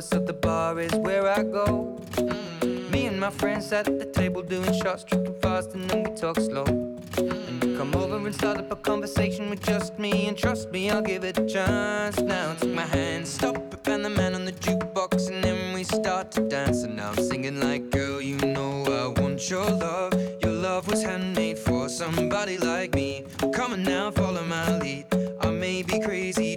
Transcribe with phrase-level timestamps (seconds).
[0.00, 1.98] so the bar is where I go.
[2.12, 2.90] Mm.
[2.90, 6.36] Me and my friends at the table doing shots, tripping fast, and then we talk
[6.40, 6.64] slow.
[6.64, 10.90] And you come over and start up a conversation with just me, and trust me,
[10.90, 12.18] I'll give it a chance.
[12.18, 15.84] Now take my hand, stop it, and the man on the jukebox, and then we
[15.84, 16.82] start to dance.
[16.82, 20.14] And now I'm singing like, girl, you know I want your love.
[20.40, 23.24] Your love was handmade for somebody like me.
[23.52, 25.06] Come on now, follow my lead.
[25.42, 26.49] I may be crazy,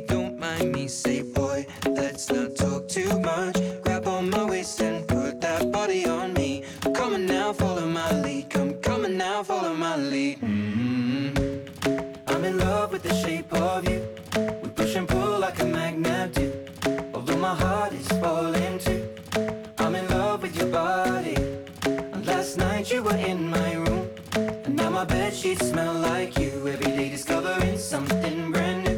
[25.43, 26.65] sheets smell like you.
[26.69, 28.97] Every day discovering something brand new.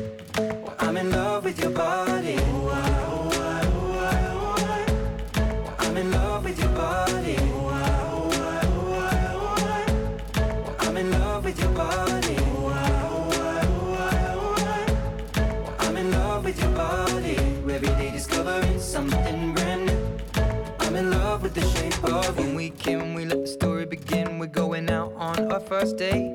[0.78, 2.36] I'm in love with your body.
[2.40, 3.66] Oh, I.
[5.58, 7.38] Well, I'm in love with your body.
[7.40, 8.66] Ah, ah,
[10.38, 12.38] ah, I'm in love with your body.
[15.80, 17.38] I'm in love with your body.
[17.76, 20.20] Every day discovering something brand new.
[20.80, 22.46] I'm in love with the shape of you.
[22.46, 24.38] When we came, we let the story begin.
[24.38, 26.34] We're going out on our first date.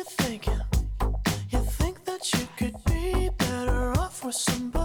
[0.00, 0.60] You thinking?
[1.50, 4.79] You think that you could be better off with somebody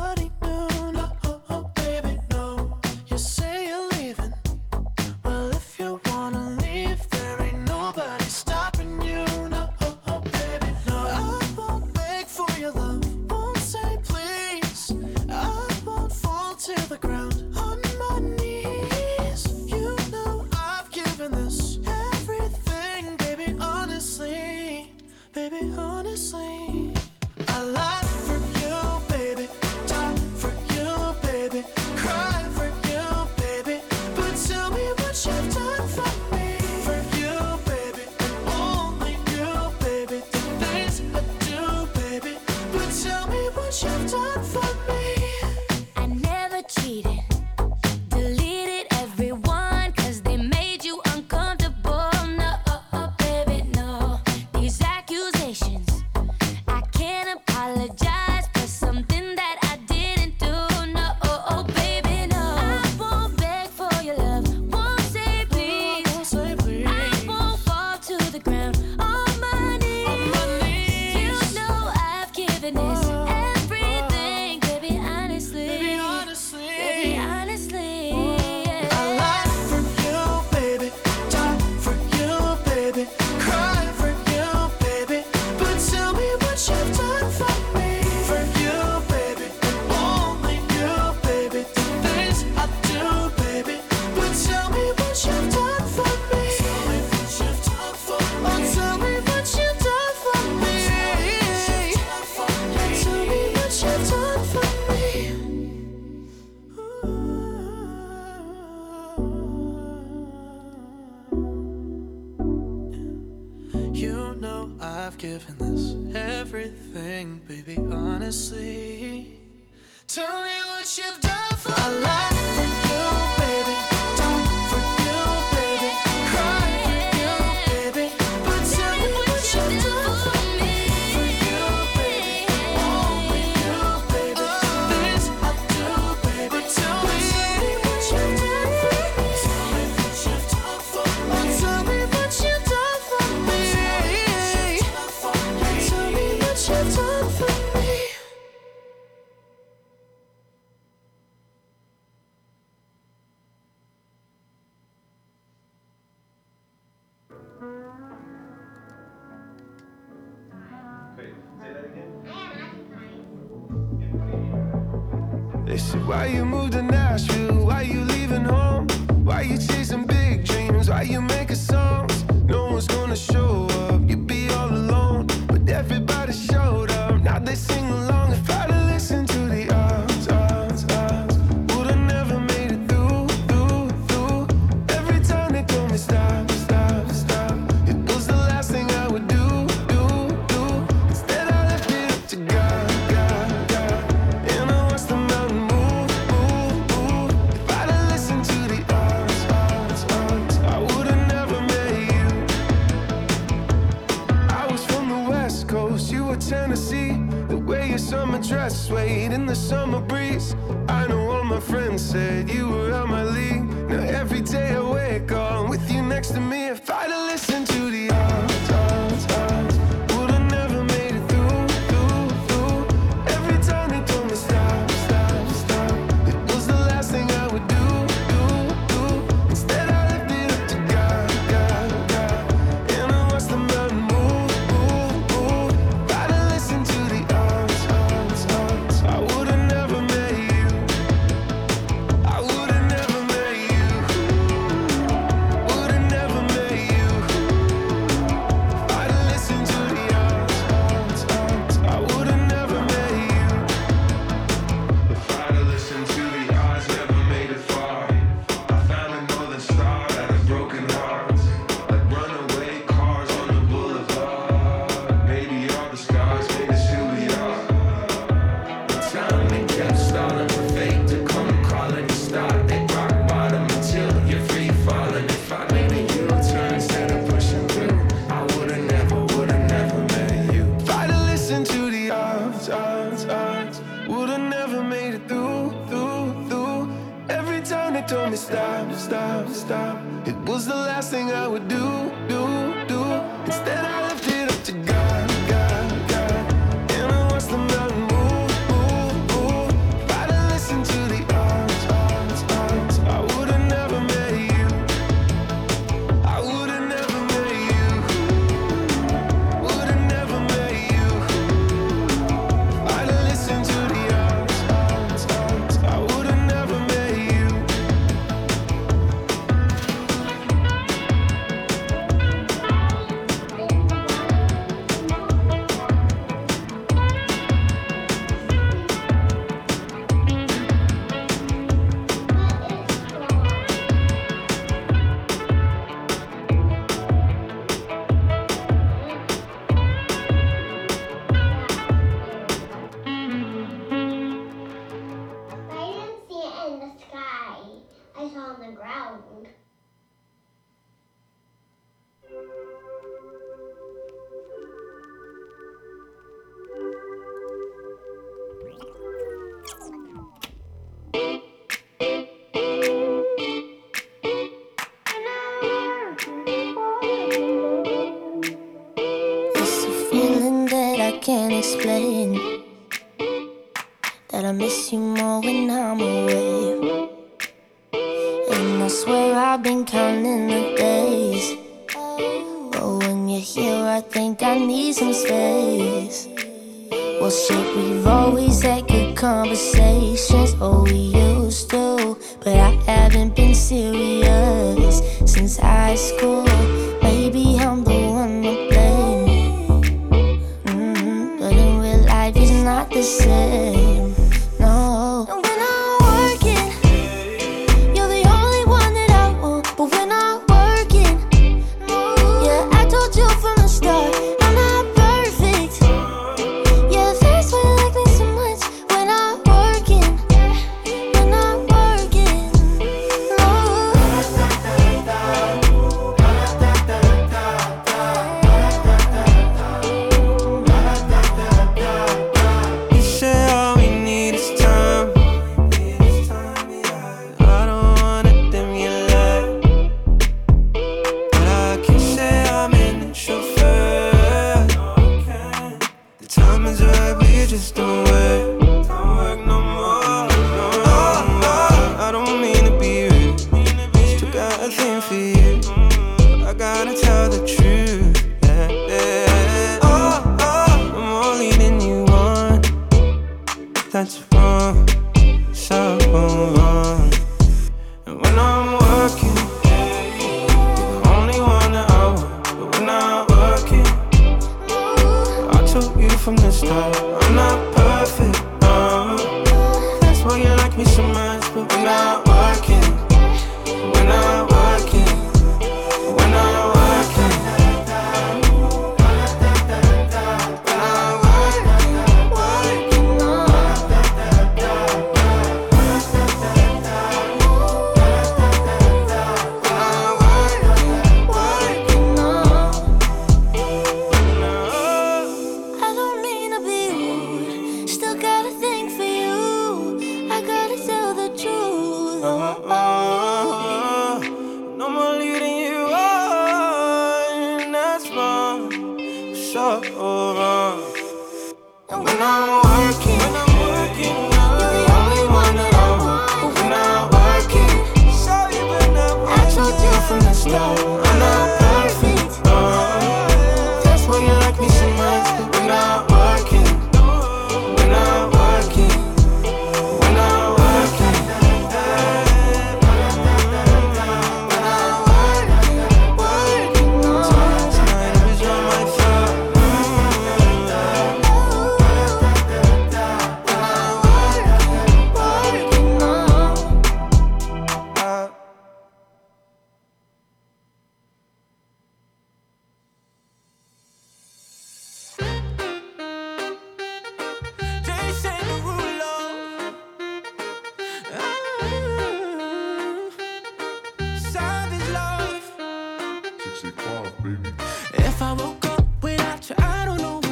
[577.93, 580.24] If I woke up without you, I don't know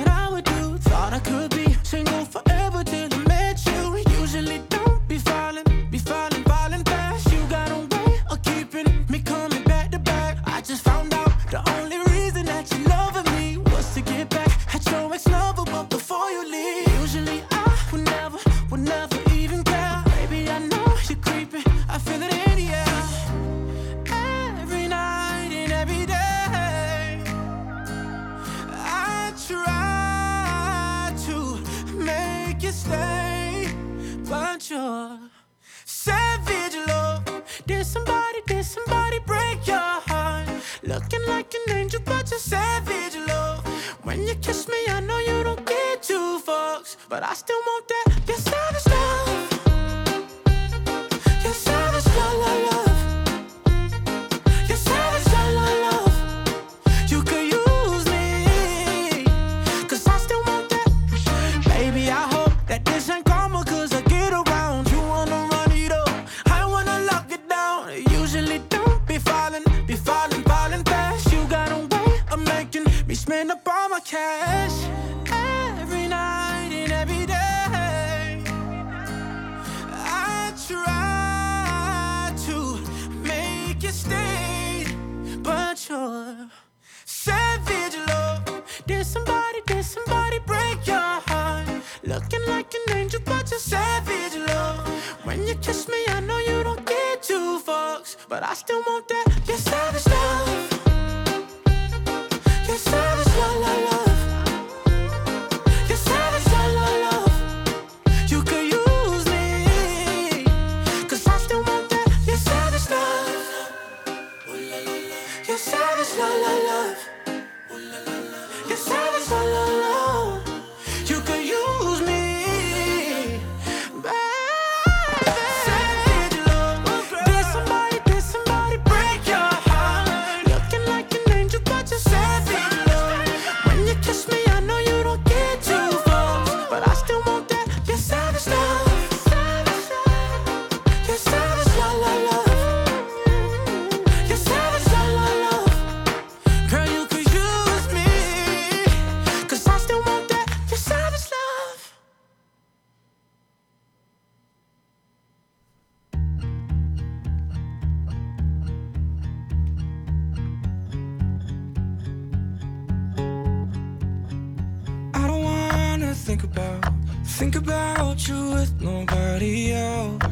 [166.23, 166.93] think about,
[167.25, 170.23] think about you with nobody else.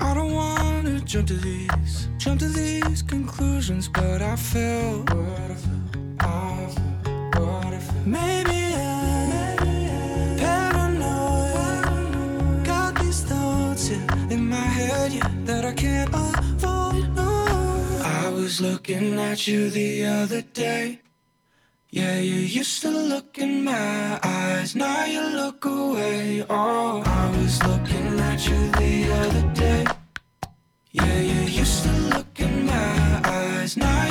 [0.00, 5.02] I don't wanna jump to these, jump to these conclusions, but I feel.
[5.02, 5.82] What I feel.
[6.20, 6.24] I.
[7.38, 7.80] What I.
[8.06, 9.58] Maybe I'm
[10.38, 11.54] paranoid.
[12.64, 13.90] Got these thoughts
[14.30, 17.14] in my head yeah, that I can't avoid.
[17.14, 18.00] No.
[18.02, 21.00] I was looking at you the other day.
[22.08, 26.42] Yeah, you used to look in my eyes, now you look away.
[26.48, 29.84] Oh, I was looking at you the other day.
[30.90, 34.07] Yeah, you used to look in my eyes, now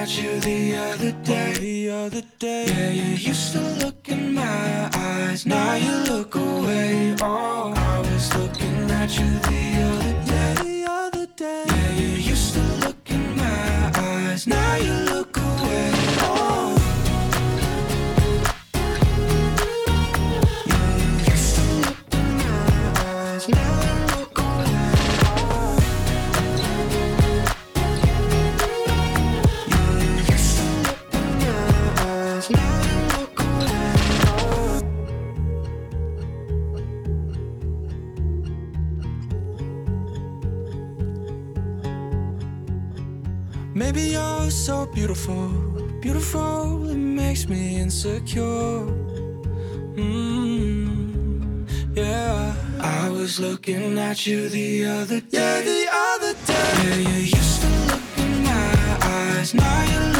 [0.00, 1.52] at you the other day.
[1.52, 2.64] The other day.
[2.68, 7.14] Yeah, you used to look in my eyes, now you look away.
[7.20, 10.54] Oh, I was looking at you the other day.
[10.68, 11.64] The other day.
[11.66, 15.09] Yeah, you used to look in my eyes, now you
[43.92, 45.48] Baby, you're so beautiful,
[46.00, 48.86] beautiful, it makes me insecure.
[49.96, 52.54] Mm, yeah.
[52.78, 55.38] I was looking at you the other day.
[55.40, 56.70] Yeah, the other day.
[56.84, 60.19] Yeah, you used to look in my eyes, now you're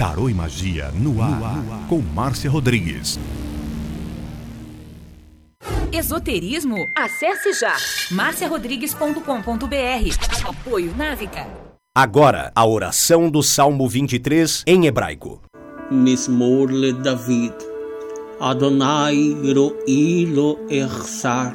[0.00, 1.86] Tarô e Magia no ar, no ar.
[1.86, 3.20] com Márcia Rodrigues.
[5.92, 6.78] Esoterismo?
[6.96, 7.76] Acesse já
[8.10, 10.48] marciarodrigues.com.br.
[10.48, 11.46] Apoio Návica.
[11.94, 15.42] Agora, a oração do Salmo 23 em hebraico.
[15.90, 17.52] Mismorle David.
[18.40, 21.54] Adonai ro'i lo echsar.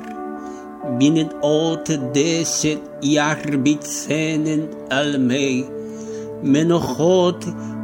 [1.00, 5.18] binnen oot deset jaar bitzenen al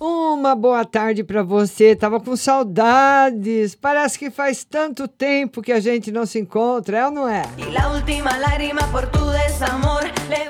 [0.00, 1.94] Uma boa tarde para você.
[1.94, 3.74] Tava com saudades.
[3.74, 7.42] Parece que faz tanto tempo que a gente não se encontra, é ou não é?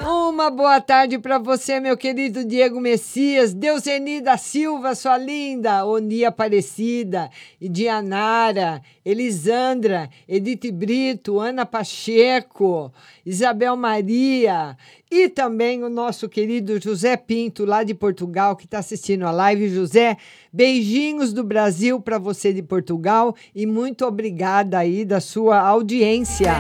[0.04, 6.24] Uma boa tarde para você, meu querido Diego Messias, Deuseni da Silva, sua linda, Oni
[6.24, 12.92] Aparecida, Dianara, Elisandra, Edith Brito, Ana Pacheco,
[13.24, 14.76] Isabel Maria
[15.10, 19.68] e também o nosso querido José Pinto, lá de Portugal, que está assistindo a live.
[19.68, 20.16] José,
[20.52, 26.54] beijinhos do Brasil para você de Portugal e muito obrigada aí da sua audiência.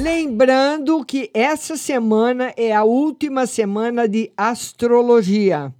[0.00, 5.72] Lembrando que essa semana é a última semana de astrologia.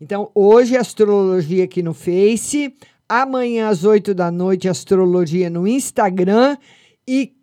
[0.00, 2.74] Então, hoje astrologia aqui no Face,
[3.08, 6.56] amanhã às 8 da noite astrologia no Instagram
[7.06, 7.34] e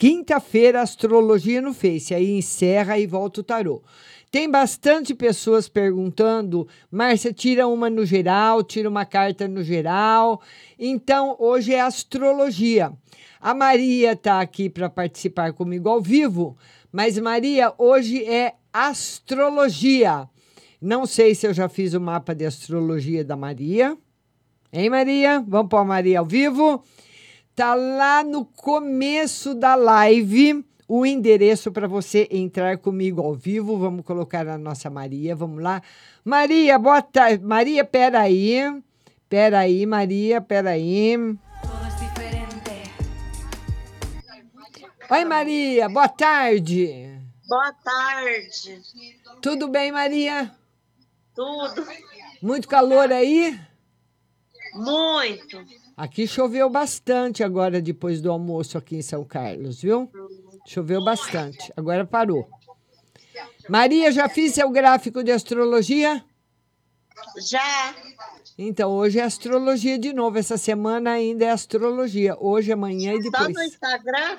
[0.00, 2.14] quinta-feira astrologia no Face.
[2.14, 3.82] Aí encerra e volta o tarô.
[4.30, 10.40] Tem bastante pessoas perguntando, Márcia, tira uma no geral, tira uma carta no geral.
[10.78, 12.90] Então, hoje é astrologia.
[13.38, 16.56] A Maria está aqui para participar comigo ao vivo,
[16.90, 20.26] mas Maria, hoje é astrologia.
[20.80, 23.98] Não sei se eu já fiz o mapa de astrologia da Maria.
[24.72, 25.44] Hein, Maria?
[25.46, 26.82] Vamos pôr a Maria ao vivo.
[27.54, 33.78] Tá lá no começo da live o endereço para você entrar comigo ao vivo.
[33.78, 35.36] Vamos colocar a nossa Maria.
[35.36, 35.82] Vamos lá.
[36.24, 37.44] Maria, boa tarde.
[37.44, 38.82] Maria, peraí.
[39.28, 41.16] Peraí, Maria, peraí.
[45.10, 47.20] Oi, Maria, boa tarde.
[47.48, 48.80] Boa tarde.
[49.42, 50.52] Tudo bem, Maria?
[51.34, 51.86] Tudo.
[52.40, 53.58] Muito calor aí?
[54.74, 55.64] Muito.
[56.00, 60.10] Aqui choveu bastante agora depois do almoço aqui em São Carlos, viu?
[60.66, 61.70] Choveu bastante.
[61.76, 62.48] Agora parou.
[63.68, 66.24] Maria, já fiz seu gráfico de astrologia?
[67.50, 67.94] Já.
[68.56, 70.38] Então, hoje é astrologia de novo.
[70.38, 72.34] Essa semana ainda é astrologia.
[72.40, 73.42] Hoje, amanhã e depois.
[73.44, 74.38] Só no Instagram?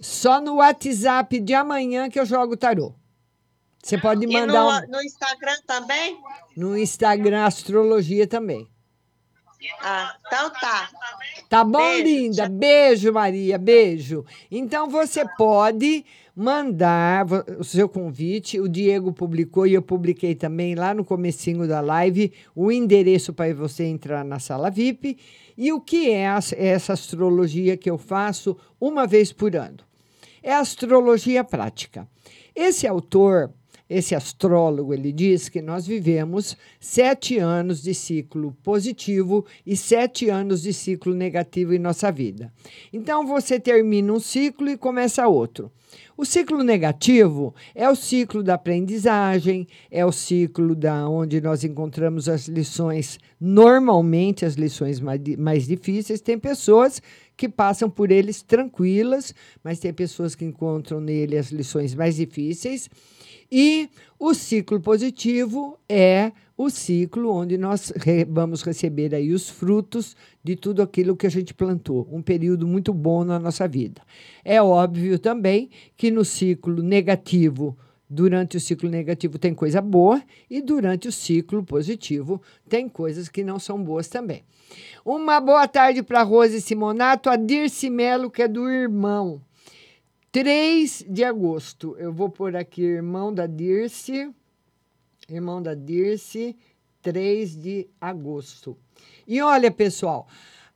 [0.00, 2.94] Só no WhatsApp de amanhã que eu jogo tarô.
[3.82, 6.18] Você pode E mandar no, um- no Instagram também?
[6.56, 8.66] no Instagram astrologia também.
[9.82, 10.88] Ah, então tá.
[11.48, 12.48] Tá bom, Beijo, linda?
[12.48, 14.24] Beijo, Maria, beijo.
[14.50, 17.26] Então você pode mandar
[17.58, 18.60] o seu convite.
[18.60, 23.52] O Diego publicou e eu publiquei também lá no comecinho da live o endereço para
[23.52, 25.18] você entrar na sala VIP.
[25.56, 29.78] E o que é essa astrologia que eu faço uma vez por ano?
[30.40, 32.06] É astrologia prática.
[32.54, 33.52] Esse autor,
[33.88, 40.62] esse astrólogo, ele diz que nós vivemos sete anos de ciclo positivo e sete anos
[40.62, 42.52] de ciclo negativo em nossa vida.
[42.92, 45.72] Então você termina um ciclo e começa outro.
[46.16, 52.28] O ciclo negativo é o ciclo da aprendizagem, é o ciclo da onde nós encontramos
[52.28, 56.20] as lições, normalmente as lições mais, mais difíceis.
[56.20, 57.00] Tem pessoas
[57.38, 62.90] que passam por eles tranquilas, mas tem pessoas que encontram nele as lições mais difíceis.
[63.50, 70.16] E o ciclo positivo é o ciclo onde nós re- vamos receber aí os frutos
[70.42, 74.02] de tudo aquilo que a gente plantou, um período muito bom na nossa vida.
[74.44, 77.78] É óbvio também que no ciclo negativo,
[78.10, 80.20] durante o ciclo negativo tem coisa boa
[80.50, 84.42] e durante o ciclo positivo tem coisas que não são boas também.
[85.04, 89.40] Uma boa tarde para Rose Simonato, a Dirce Melo, que é do irmão.
[90.30, 91.96] 3 de agosto.
[91.98, 94.30] Eu vou pôr aqui irmão da Dirce.
[95.28, 96.56] Irmão da Dirce,
[97.02, 98.76] 3 de agosto.
[99.26, 100.26] E olha, pessoal,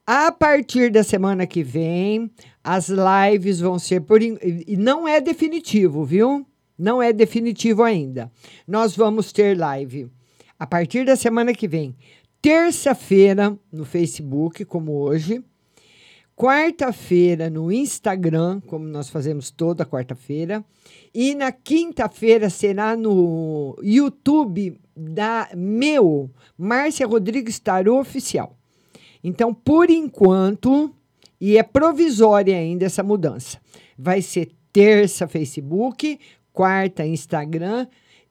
[0.07, 2.31] a partir da semana que vem,
[2.63, 4.23] as lives vão ser por.
[4.23, 6.47] E não é definitivo, viu?
[6.79, 8.31] Não é definitivo ainda.
[8.67, 10.11] Nós vamos ter live
[10.59, 11.97] a partir da semana que vem.
[12.43, 15.45] Terça-feira no Facebook, como hoje.
[16.35, 20.65] Quarta-feira no Instagram, como nós fazemos toda quarta-feira.
[21.15, 26.29] E na quinta-feira será no YouTube da meu,
[26.59, 28.59] Márcia Rodrigues Tarô Oficial.
[29.23, 30.93] Então, por enquanto,
[31.41, 33.61] e é provisória ainda essa mudança,
[33.97, 36.19] vai ser terça Facebook,
[36.53, 37.87] quarta Instagram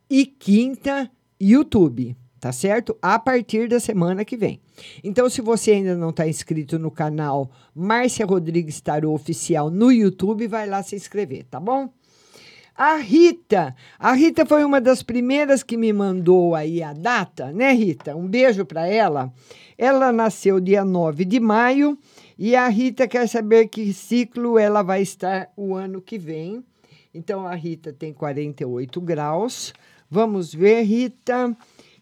[0.10, 1.10] e quinta
[1.40, 2.98] YouTube, tá certo?
[3.00, 4.60] A partir da semana que vem.
[5.04, 10.48] Então, se você ainda não está inscrito no canal Márcia Rodrigues Tarô Oficial no YouTube,
[10.48, 11.88] vai lá se inscrever, tá bom?
[12.76, 17.74] A Rita, a Rita foi uma das primeiras que me mandou aí a data, né,
[17.74, 18.16] Rita?
[18.16, 19.32] Um beijo para ela.
[19.78, 21.96] Ela nasceu dia 9 de maio
[22.40, 26.64] e a Rita quer saber que ciclo ela vai estar o ano que vem.
[27.14, 29.74] Então a Rita tem 48 graus.
[30.10, 31.56] Vamos ver, Rita,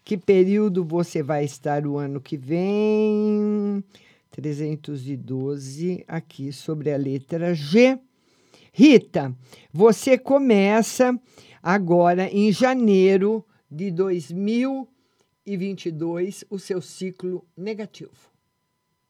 [0.04, 3.84] que período você vai estar o ano que vem?
[4.30, 7.98] 312 aqui sobre a letra G.
[8.72, 9.36] Rita,
[9.72, 11.20] você começa
[11.62, 18.30] agora em janeiro de 2022 o seu ciclo negativo,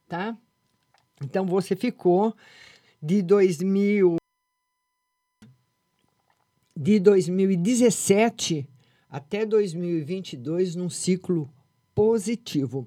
[0.08, 0.36] tá?
[1.22, 2.34] Então você ficou
[3.02, 4.16] de 2000
[6.76, 8.66] de 2017
[9.10, 11.50] até 2022 num ciclo
[11.94, 12.86] positivo.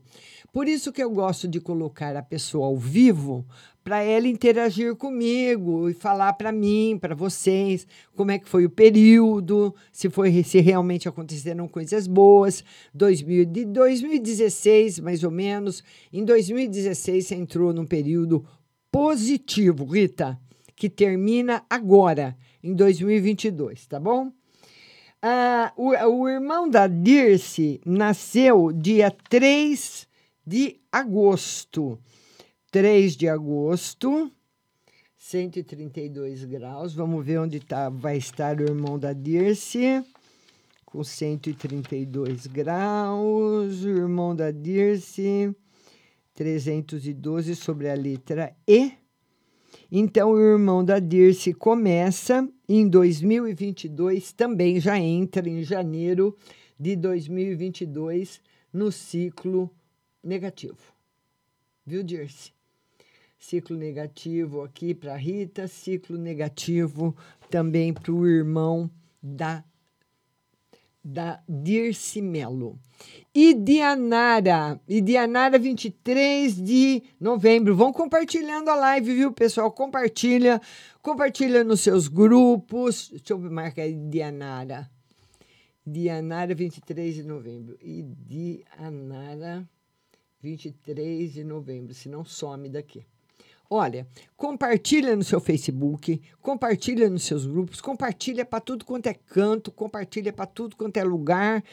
[0.52, 3.46] Por isso que eu gosto de colocar a pessoa ao vivo
[3.84, 8.70] para ela interagir comigo e falar para mim, para vocês, como é que foi o
[8.70, 12.64] período, se foi se realmente aconteceram coisas boas.
[12.94, 18.46] 2000, de 2016, mais ou menos, em 2016 você entrou num período
[18.90, 20.40] positivo, Rita,
[20.76, 24.32] que termina agora, em 2022, tá bom?
[25.26, 30.06] Ah, o, o irmão da Dirce nasceu dia 3
[30.46, 31.98] de agosto.
[32.70, 34.30] 3 de agosto,
[35.16, 36.94] 132 graus.
[36.94, 40.04] Vamos ver onde tá, vai estar o irmão da Dirce.
[40.84, 43.82] Com 132 graus.
[43.86, 45.56] O irmão da Dirce,
[46.36, 48.92] 312 sobre a letra E.
[49.90, 52.46] Então, o irmão da Dirce começa
[52.76, 56.36] em 2022, também já entra em janeiro
[56.80, 58.42] de 2022
[58.74, 59.70] no ciclo
[60.24, 60.80] negativo.
[61.86, 62.52] Viu, Dirce?
[63.38, 67.16] Ciclo negativo aqui para Rita, ciclo negativo
[67.50, 68.90] também para o irmão
[69.22, 69.64] da
[71.04, 72.80] da Dirce Melo.
[73.36, 77.76] E Dianara, e Dianara 23 de novembro.
[77.76, 79.70] Vão compartilhando a live, viu, pessoal?
[79.70, 80.62] Compartilha,
[81.04, 83.10] compartilha nos seus grupos.
[83.10, 84.89] Deixa eu marcar aí Dianara.
[85.86, 87.78] Dianara 23 de novembro.
[87.82, 89.70] E Dianara
[90.41, 93.06] 23 de novembro, se não some daqui.
[93.70, 99.72] Olha, compartilha no seu Facebook, compartilha nos seus grupos, compartilha para tudo quanto é canto,
[99.72, 101.64] compartilha para tudo quanto é lugar.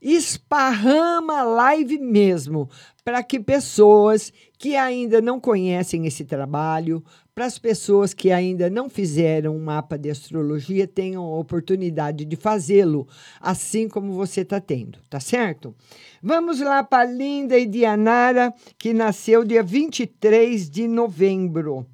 [0.00, 2.70] Esparrama live mesmo,
[3.04, 7.02] para que pessoas que ainda não conhecem esse trabalho,
[7.38, 12.34] para as pessoas que ainda não fizeram um mapa de astrologia, tenham a oportunidade de
[12.34, 13.06] fazê-lo,
[13.40, 15.72] assim como você está tendo, tá certo?
[16.20, 21.86] Vamos lá para a linda Dianara, que nasceu dia 23 de novembro.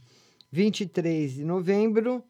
[0.50, 2.24] 23 de novembro.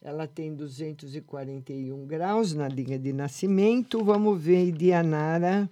[0.00, 4.04] Ela tem 241 graus na linha de nascimento.
[4.04, 5.68] Vamos ver Dianara.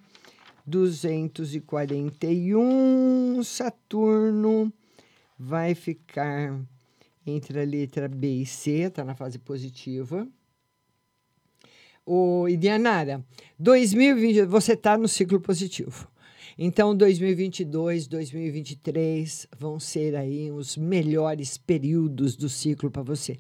[0.66, 3.41] 241.
[3.45, 4.72] Saturno
[5.39, 6.61] vai ficar
[7.27, 10.27] entre a letra B e C, está na fase positiva.
[12.05, 13.25] O Dianara,
[13.59, 16.09] 2020, você está no ciclo positivo.
[16.59, 23.39] Então, 2022, 2023 vão ser aí os melhores períodos do ciclo para você.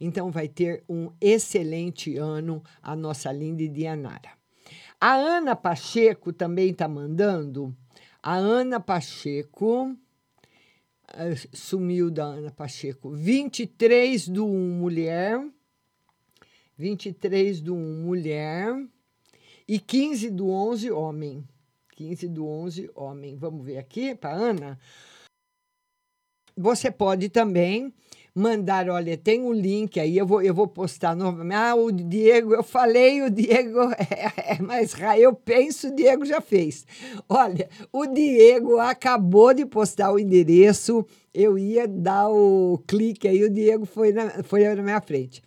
[0.00, 4.30] Então, vai ter um excelente ano a nossa linda Dianara.
[5.00, 7.74] A Ana Pacheco também está mandando.
[8.22, 9.96] A Ana Pacheco
[11.52, 13.10] sumiu da Ana Pacheco.
[13.10, 15.40] 23 do 1, mulher.
[16.76, 18.74] 23 do 1, mulher.
[19.68, 21.46] E 15 do 11, homem.
[21.96, 23.36] 15 do 11, homem.
[23.36, 24.78] Vamos ver aqui para Ana.
[26.56, 27.92] Você pode também
[28.34, 31.54] mandar, olha, tem um link aí, eu vou, eu vou postar novamente.
[31.54, 36.40] Ah, o Diego, eu falei, o Diego é, é mais eu penso, o Diego já
[36.40, 36.86] fez.
[37.28, 41.04] Olha, o Diego acabou de postar o endereço,
[41.34, 45.42] eu ia dar o clique aí, o Diego foi na, foi na minha frente.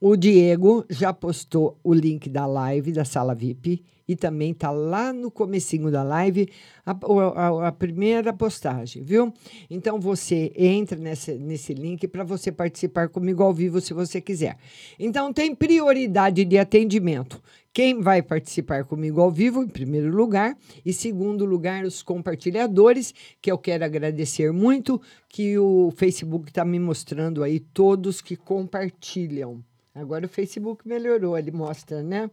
[0.00, 5.12] O Diego já postou o link da live da sala VIP e também tá lá
[5.12, 6.48] no comecinho da live
[6.84, 9.32] a, a, a primeira postagem, viu?
[9.70, 14.56] Então você entra nesse, nesse link para você participar comigo ao vivo se você quiser.
[14.98, 17.40] Então tem prioridade de atendimento.
[17.72, 23.48] Quem vai participar comigo ao vivo, em primeiro lugar, e segundo lugar, os compartilhadores, que
[23.48, 29.62] eu quero agradecer muito, que o Facebook está me mostrando aí todos que compartilham.
[29.94, 32.30] Agora o Facebook melhorou, ele mostra, né?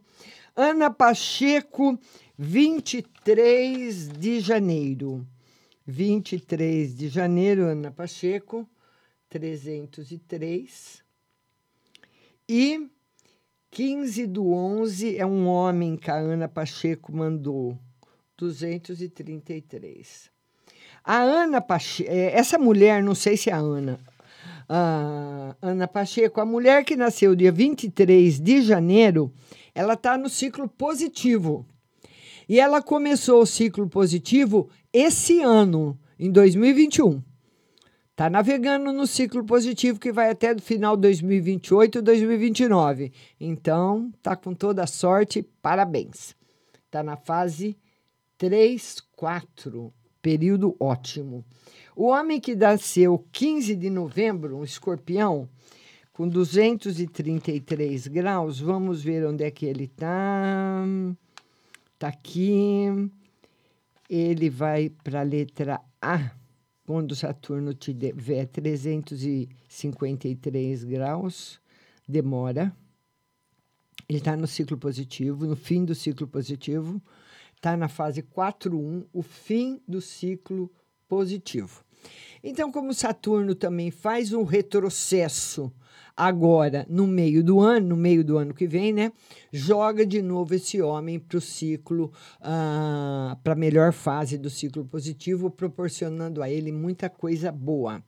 [0.60, 1.96] Ana Pacheco,
[2.36, 5.24] 23 de janeiro.
[5.86, 8.68] 23 de janeiro, Ana Pacheco,
[9.28, 11.04] 303.
[12.48, 12.90] E
[13.70, 17.78] 15 do 11 é um homem que a Ana Pacheco mandou,
[18.36, 20.28] 233.
[21.04, 24.00] A Ana Pacheco, essa mulher, não sei se é a Ana,
[24.68, 29.32] a Ana Pacheco, a mulher que nasceu dia 23 de janeiro,
[29.74, 31.66] ela está no ciclo positivo.
[32.48, 37.22] E ela começou o ciclo positivo esse ano, em 2021.
[38.10, 43.12] Está navegando no ciclo positivo que vai até o final de 2028 2029.
[43.38, 46.34] Então, tá com toda a sorte, parabéns.
[46.86, 47.78] Está na fase
[48.36, 51.44] 3, 4, período ótimo.
[52.00, 55.48] O homem que nasceu 15 de novembro, um escorpião,
[56.12, 60.84] com 233 graus, vamos ver onde é que ele está.
[61.94, 62.84] Está aqui.
[64.08, 66.30] Ele vai para a letra A,
[66.86, 71.60] quando Saturno tiver 353 graus,
[72.06, 72.72] demora.
[74.08, 77.02] Ele está no ciclo positivo, no fim do ciclo positivo.
[77.56, 80.70] Está na fase 4.1, o fim do ciclo
[81.08, 81.87] positivo.
[82.42, 85.72] Então, como Saturno também faz um retrocesso
[86.18, 89.12] agora no meio do ano, no meio do ano que vem, né?
[89.52, 94.84] Joga de novo esse homem para o ciclo, ah, para a melhor fase do ciclo
[94.84, 98.02] positivo, proporcionando a ele muita coisa boa.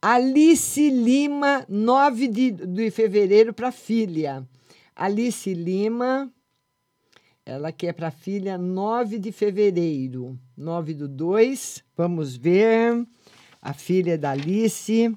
[0.00, 4.46] Alice Lima, 9 de, de fevereiro para filha.
[4.94, 6.30] Alice Lima,
[7.46, 10.38] ela quer para filha 9 de fevereiro.
[10.56, 13.06] 9 do 2, vamos ver.
[13.60, 15.14] A filha da Alice.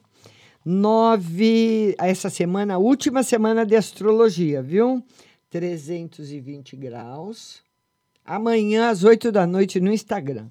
[0.65, 5.01] 9, essa semana, a última semana de astrologia, viu?
[5.49, 7.63] 320 graus.
[8.25, 10.49] Amanhã, às 8 da noite, no Instagram.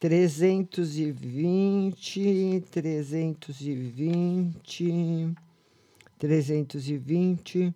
[0.00, 5.34] 320, 320,
[6.18, 7.72] 320.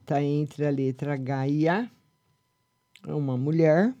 [0.00, 1.90] Está entre a letra H e A.
[3.06, 3.94] É uma mulher.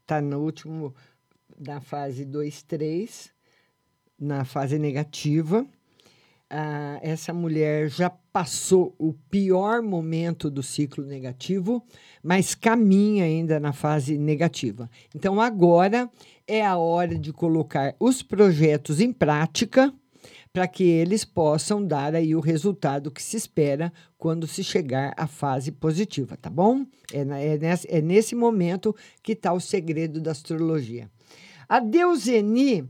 [0.00, 0.94] Está no último,
[1.58, 3.32] na fase 2, 3,
[4.18, 5.66] na fase negativa.
[6.50, 11.82] Ah, essa mulher já passou o pior momento do ciclo negativo,
[12.22, 14.90] mas caminha ainda na fase negativa.
[15.14, 16.10] Então, agora
[16.46, 19.94] é a hora de colocar os projetos em prática
[20.52, 25.26] para que eles possam dar aí o resultado que se espera quando se chegar à
[25.26, 26.84] fase positiva, tá bom?
[27.12, 31.10] É, na, é, nesse, é nesse momento que está o segredo da astrologia.
[31.66, 32.86] A Deuseni,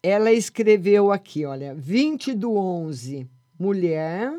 [0.00, 3.26] ela escreveu aqui, olha, 20 do 11,
[3.58, 4.32] mulher,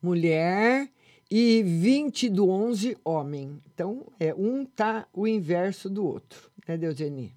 [0.00, 0.88] mulher,
[1.30, 3.60] e 20 do 11, homem.
[3.72, 7.34] Então, é, um tá o inverso do outro, né, Deuseni?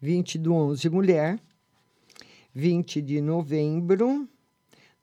[0.00, 1.38] 20 do 11, mulher,
[2.54, 4.28] 20 de novembro,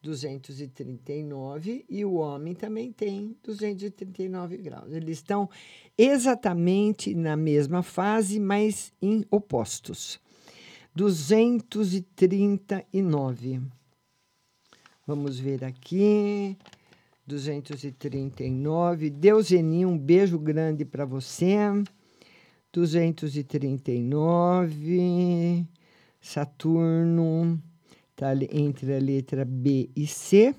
[0.01, 4.91] 239, e o homem também tem 239 graus.
[4.91, 5.49] Eles estão
[5.97, 10.21] exatamente na mesma fase, mas em opostos.
[10.95, 13.61] 239.
[15.05, 16.57] Vamos ver aqui.
[17.25, 19.09] 239.
[19.09, 21.57] Deuseni, um beijo grande para você.
[22.71, 25.67] 239.
[26.19, 27.61] Saturno
[28.11, 30.53] está entre a letra B e C.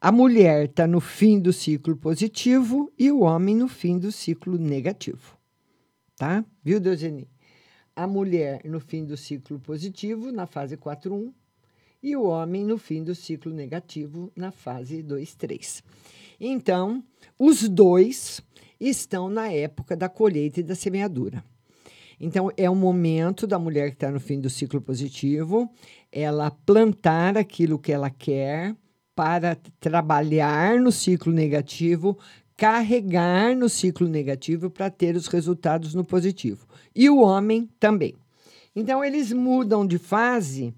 [0.00, 4.58] A mulher está no fim do ciclo positivo e o homem no fim do ciclo
[4.58, 5.36] negativo.
[6.16, 6.44] Tá?
[6.62, 7.28] Viu, Deuseni?
[7.94, 11.32] A mulher no fim do ciclo positivo, na fase 4.1,
[12.02, 15.82] e o homem no fim do ciclo negativo, na fase 2.3.
[16.38, 17.02] Então,
[17.38, 18.40] os dois
[18.78, 21.42] estão na época da colheita e da semeadura.
[22.18, 25.70] Então, é o momento da mulher que está no fim do ciclo positivo,
[26.10, 28.74] ela plantar aquilo que ela quer
[29.14, 32.18] para trabalhar no ciclo negativo,
[32.56, 36.66] carregar no ciclo negativo para ter os resultados no positivo.
[36.94, 38.14] E o homem também.
[38.74, 40.74] Então, eles mudam de fase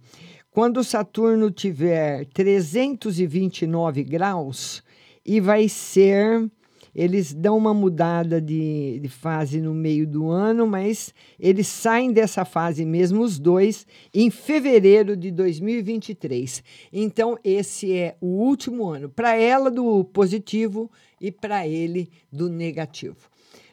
[0.51, 4.83] quando Saturno tiver 329 graus
[5.25, 6.51] e vai ser
[6.95, 12.45] eles dão uma mudada de, de, fase no meio do ano, mas eles saem dessa
[12.45, 16.63] fase mesmo, os dois, em fevereiro de 2023.
[16.93, 23.29] Então, esse é o último ano, para ela do positivo e para ele do negativo.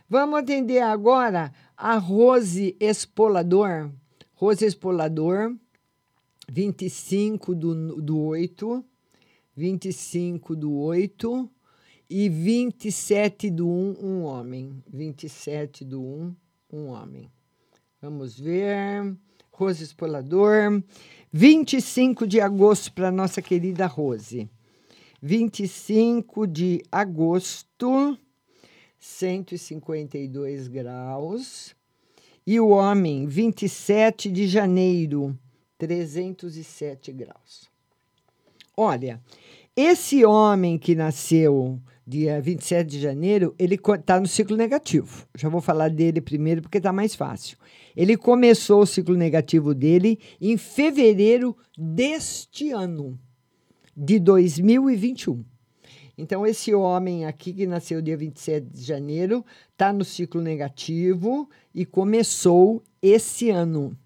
[0.10, 3.90] Vamos atender agora a Rose Espolador.
[4.36, 5.56] Rose Espolador,
[6.48, 8.86] 25 do, do 8,
[9.56, 11.50] 25 do 8
[12.10, 14.84] e 27 do 1, um homem.
[14.92, 16.36] 27 do 1,
[16.72, 17.32] um homem.
[18.02, 19.16] Vamos ver.
[19.52, 20.84] Rose Espolador.
[21.32, 24.50] 25 de agosto para nossa querida Rose.
[25.22, 28.18] 25 de agosto,
[29.00, 31.76] 152 graus.
[32.46, 35.36] E o homem, 27 de janeiro,
[35.80, 37.68] 307 graus.
[38.78, 39.20] Olha,
[39.76, 45.28] esse homem que nasceu dia 27 de janeiro, ele está no ciclo negativo.
[45.36, 47.58] Já vou falar dele primeiro porque está mais fácil.
[47.96, 53.20] Ele começou o ciclo negativo dele em fevereiro deste ano,
[53.96, 55.44] de 2021.
[56.18, 61.86] Então, esse homem aqui, que nasceu dia 27 de janeiro, está no ciclo negativo e
[61.86, 63.98] começou esse ano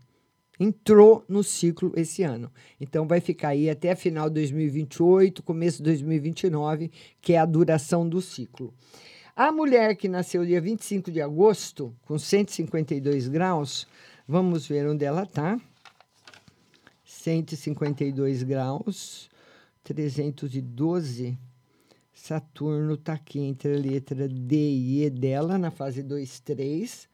[0.59, 2.51] entrou no ciclo esse ano.
[2.79, 6.91] Então vai ficar aí até final de 2028, começo de 2029,
[7.21, 8.73] que é a duração do ciclo.
[9.35, 13.87] A mulher que nasceu dia 25 de agosto, com 152 graus,
[14.27, 15.57] vamos ver onde ela está.
[17.05, 19.29] 152 graus,
[19.83, 21.37] 312.
[22.13, 27.08] Saturno está aqui entre a letra D e E dela, na fase 2, 3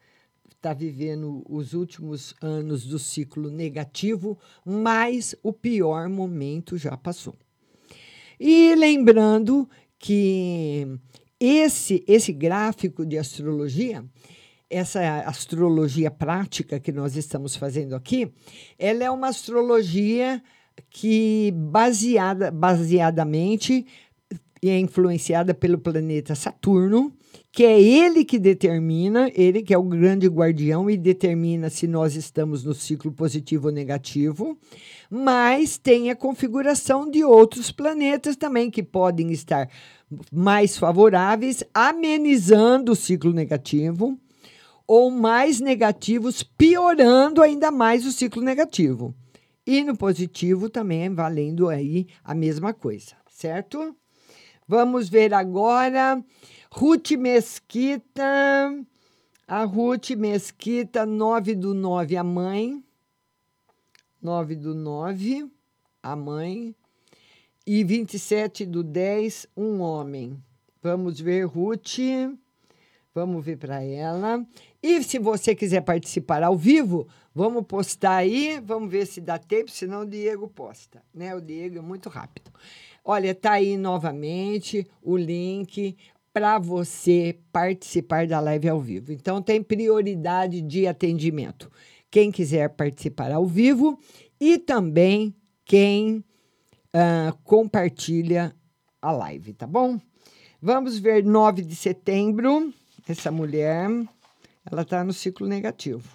[0.56, 7.34] está vivendo os últimos anos do ciclo negativo, mas o pior momento já passou.
[8.38, 10.86] E lembrando que
[11.38, 14.04] esse, esse gráfico de astrologia,
[14.68, 18.32] essa astrologia prática que nós estamos fazendo aqui,
[18.78, 20.42] ela é uma astrologia
[20.90, 23.86] que baseada, baseadamente
[24.62, 27.15] é influenciada pelo planeta Saturno,
[27.52, 32.14] que é ele que determina, ele que é o grande guardião e determina se nós
[32.14, 34.58] estamos no ciclo positivo ou negativo,
[35.10, 39.70] mas tem a configuração de outros planetas também que podem estar
[40.32, 44.18] mais favoráveis, amenizando o ciclo negativo,
[44.86, 49.14] ou mais negativos, piorando ainda mais o ciclo negativo.
[49.66, 53.96] E no positivo também valendo aí a mesma coisa, certo?
[54.68, 56.22] Vamos ver agora
[56.70, 58.84] Ruth Mesquita.
[59.46, 62.82] A Ruth Mesquita, 9 do 9, a mãe.
[64.20, 65.48] 9 do 9,
[66.02, 66.74] a mãe.
[67.66, 70.42] E 27 do 10, um homem.
[70.82, 71.98] Vamos ver, Ruth.
[73.14, 74.44] Vamos ver para ela.
[74.82, 78.60] E se você quiser participar ao vivo, vamos postar aí.
[78.60, 81.02] Vamos ver se dá tempo, senão o Diego posta.
[81.14, 81.34] Né?
[81.34, 82.52] O Diego é muito rápido.
[83.04, 85.96] Olha, tá aí novamente o link
[86.36, 89.10] para você participar da live ao vivo.
[89.10, 91.72] Então, tem prioridade de atendimento.
[92.10, 93.98] Quem quiser participar ao vivo
[94.38, 95.34] e também
[95.64, 98.54] quem uh, compartilha
[99.00, 99.98] a live, tá bom?
[100.60, 102.70] Vamos ver 9 de setembro.
[103.08, 103.88] Essa mulher,
[104.70, 106.06] ela está no ciclo negativo.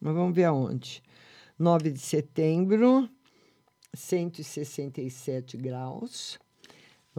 [0.00, 1.00] Mas vamos ver aonde.
[1.56, 3.08] 9 de setembro,
[3.94, 6.36] 167 graus.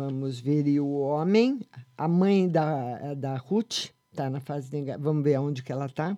[0.01, 1.59] Vamos ver o homem,
[1.97, 5.03] a mãe da, da Ruth, está na fase negativa.
[5.03, 6.17] Vamos ver aonde que ela está.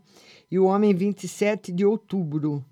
[0.51, 2.63] E o homem, 27 de outubro.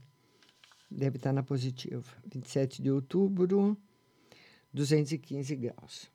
[0.90, 2.04] Deve estar tá na positiva.
[2.32, 3.76] 27 de outubro,
[4.72, 6.12] 215 graus.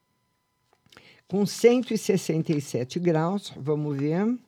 [1.27, 4.39] Com 167 graus, vamos ver.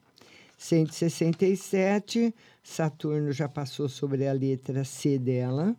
[0.57, 2.33] 167,
[2.63, 5.77] Saturno já passou sobre a letra C dela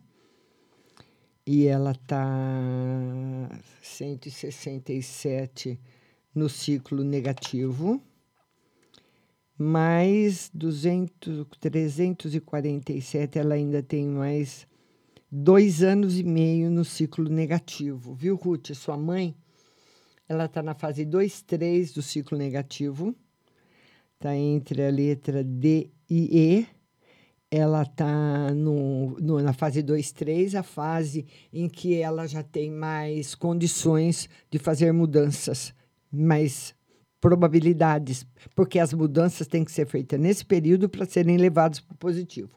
[1.50, 3.48] e ela está
[3.80, 5.80] 167
[6.34, 8.02] no ciclo negativo,
[9.56, 14.66] mais 200, 347 ela ainda tem mais
[15.32, 18.74] dois anos e meio no ciclo negativo, viu, Ruth?
[18.74, 19.34] Sua mãe,
[20.28, 23.16] ela está na fase 2, 3 do ciclo negativo,
[24.16, 26.66] está entre a letra D e E,
[27.50, 28.52] ela está
[29.42, 34.92] na fase 2, 3, a fase em que ela já tem mais condições de fazer
[34.92, 35.74] mudanças,
[36.12, 36.74] mais
[37.20, 41.98] probabilidades, porque as mudanças têm que ser feitas nesse período para serem levadas para o
[41.98, 42.50] positivo.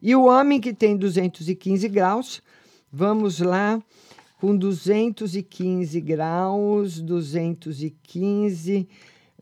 [0.00, 2.42] E o homem que tem 215 graus,
[2.92, 3.82] vamos lá,
[4.38, 8.86] com 215 graus, 215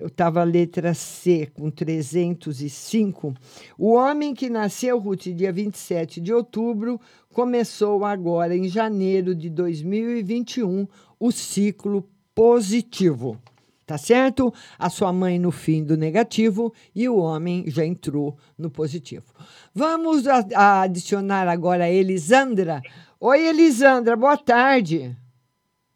[0.03, 3.32] eu estava letra C com 305.
[3.78, 7.00] O homem que nasceu, Ruth, dia 27 de outubro,
[7.32, 10.88] começou agora, em janeiro de 2021,
[11.20, 13.38] o ciclo positivo.
[13.86, 14.53] Tá certo?
[14.76, 19.26] A sua mãe no fim do negativo e o homem já entrou no positivo.
[19.72, 22.82] Vamos a, a adicionar agora a Elisandra.
[23.20, 25.16] Oi, Elisandra, boa tarde.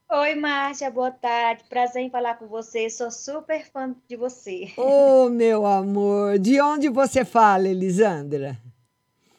[0.09, 1.65] Oi, Márcia, boa tarde.
[1.69, 2.89] Prazer em falar com você.
[2.89, 4.73] Sou super fã de você.
[4.77, 6.39] Oh, meu amor.
[6.39, 8.57] De onde você fala, Elisandra?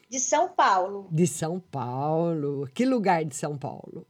[0.10, 1.08] De São Paulo.
[1.10, 2.68] De São Paulo.
[2.74, 4.06] Que lugar de São Paulo?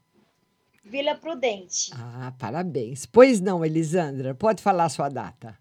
[0.84, 1.92] Vila Prudente.
[1.94, 3.06] Ah, parabéns.
[3.06, 5.56] Pois não, Elisandra, pode falar a sua data.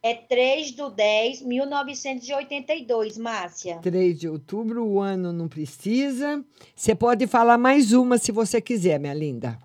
[0.00, 3.80] É 3 de 10, 1982, Márcia.
[3.82, 6.44] 3 de outubro, o ano não precisa.
[6.76, 9.58] Você pode falar mais uma se você quiser, minha linda.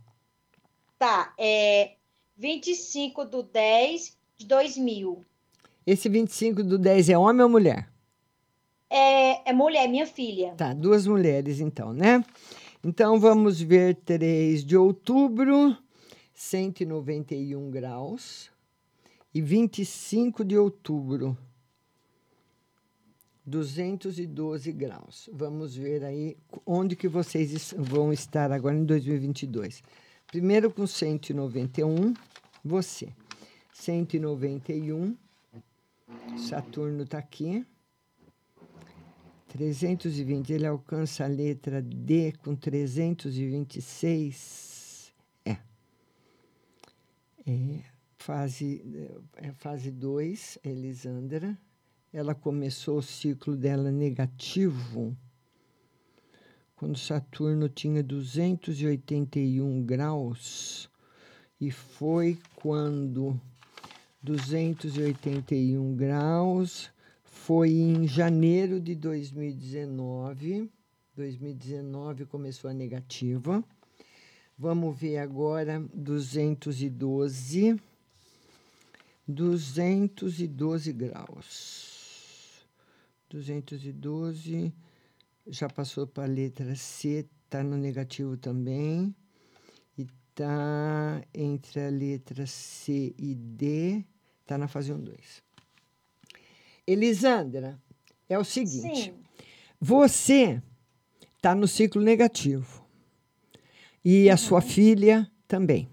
[0.97, 1.95] Tá, é
[2.37, 5.25] 25 do 10 de 2000.
[5.85, 7.89] Esse 25 do 10 é homem ou mulher?
[8.89, 10.53] É, é mulher, minha filha.
[10.55, 12.23] Tá, duas mulheres então, né?
[12.83, 15.75] Então vamos ver 3 de outubro,
[16.33, 18.49] 191 graus.
[19.33, 21.37] E 25 de outubro,
[23.45, 25.29] 212 graus.
[25.33, 29.83] Vamos ver aí onde que vocês vão estar agora em 2022.
[30.27, 32.13] Primeiro com 191,
[32.63, 33.09] você.
[33.73, 35.15] 191,
[36.37, 37.65] Saturno está aqui.
[39.49, 45.13] 320, ele alcança a letra D com 326.
[45.45, 45.57] É.
[47.47, 47.83] É
[48.17, 48.83] fase,
[49.35, 51.55] é fase 2, Elisandra.
[52.11, 55.15] ela começou o ciclo dela negativo
[56.75, 60.89] quando Saturno tinha 281 graus
[61.59, 63.39] e foi quando
[64.21, 66.91] 281 graus
[67.23, 70.69] foi em janeiro de 2019.
[71.15, 73.63] 2019 começou a negativa.
[74.57, 77.79] Vamos ver agora 212.
[79.27, 82.65] 212 graus.
[83.29, 84.73] 212
[85.47, 89.15] já passou para a letra C, está no negativo também.
[89.97, 94.03] E está entre a letra C e D,
[94.41, 95.43] está na fase 1, 2.
[96.87, 97.79] Elisandra,
[98.27, 99.13] é o seguinte: Sim.
[99.79, 100.61] você
[101.35, 102.83] está no ciclo negativo.
[104.03, 105.89] E a sua filha também.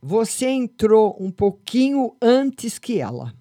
[0.00, 3.34] Você entrou um pouquinho antes que ela.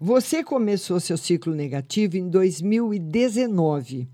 [0.00, 4.08] Você começou seu ciclo negativo em 2019.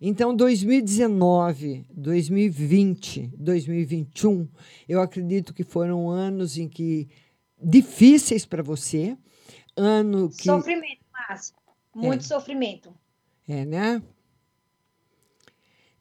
[0.00, 4.48] Então, 2019, 2020, 2021,
[4.88, 7.06] eu acredito que foram anos em que
[7.62, 9.14] difíceis para você,
[9.76, 11.54] ano que Sofrimento, Márcia.
[11.94, 12.26] Muito É.
[12.26, 12.94] sofrimento.
[13.46, 14.02] é, né?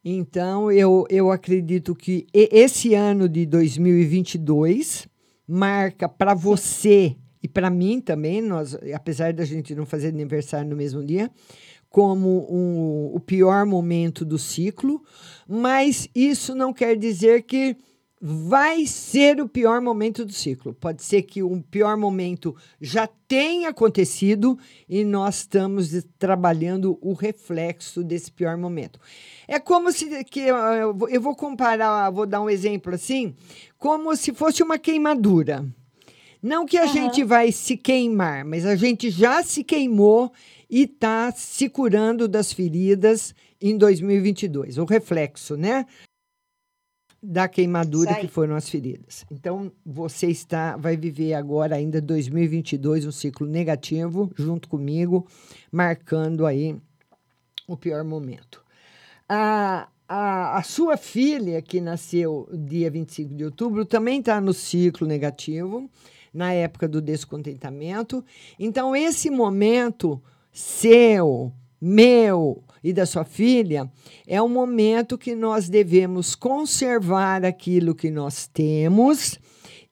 [0.04, 5.10] Então, eu, eu acredito que esse ano de 2022
[5.45, 10.76] marca para você e para mim também, nós, apesar da gente não fazer aniversário no
[10.76, 11.30] mesmo dia,
[11.90, 15.02] como um- o pior momento do ciclo,
[15.48, 17.76] mas isso não quer dizer que
[18.22, 20.74] vai ser o pior momento do ciclo.
[20.74, 24.60] Pode ser que um pior momento já tenha acontecido
[24.90, 29.00] e nós estamos trabalhando o reflexo desse pior momento.
[29.48, 33.34] É como se que ah, eu vou- eu vou comparar, vou dar um exemplo assim,
[33.78, 35.66] como se fosse uma queimadura.
[36.44, 40.32] Não que a gente vai se queimar, mas a gente já se queimou
[40.70, 44.78] e está se curando das feridas em 2022.
[44.78, 45.86] O reflexo, né?
[47.22, 49.26] Da queimadura que foram as feridas.
[49.30, 55.28] Então, você está, vai viver agora, ainda 2022, um ciclo negativo, junto comigo,
[55.72, 56.78] marcando aí
[57.67, 58.63] o pior momento.
[59.28, 65.05] A, a, a sua filha, que nasceu dia 25 de outubro, também está no ciclo
[65.05, 65.89] negativo,
[66.34, 68.24] na época do descontentamento.
[68.57, 70.22] Então, esse momento
[70.52, 73.91] seu, meu e da sua filha
[74.28, 79.39] é um momento que nós devemos conservar aquilo que nós temos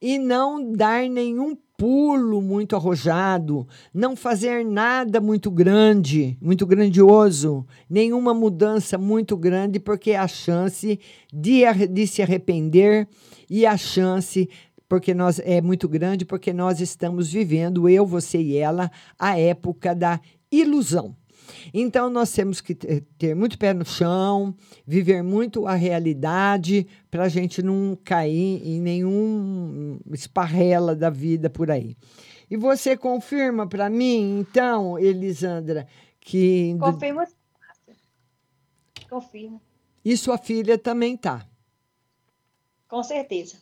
[0.01, 8.33] e não dar nenhum pulo muito arrojado, não fazer nada muito grande, muito grandioso, nenhuma
[8.33, 10.99] mudança muito grande, porque a chance
[11.31, 13.07] de, de se arrepender
[13.47, 14.49] e a chance
[14.89, 18.89] porque nós é muito grande, porque nós estamos vivendo eu, você e ela
[19.19, 20.19] a época da
[20.51, 21.15] ilusão.
[21.73, 27.29] Então, nós temos que ter muito pé no chão, viver muito a realidade, para a
[27.29, 31.95] gente não cair em nenhum esparrela da vida por aí.
[32.49, 35.87] E você confirma para mim, então, Elisandra,
[36.19, 36.75] que.
[37.53, 37.95] Márcia.
[39.09, 39.61] Confirmo.
[40.03, 41.47] E sua filha também tá.
[42.87, 43.61] Com certeza.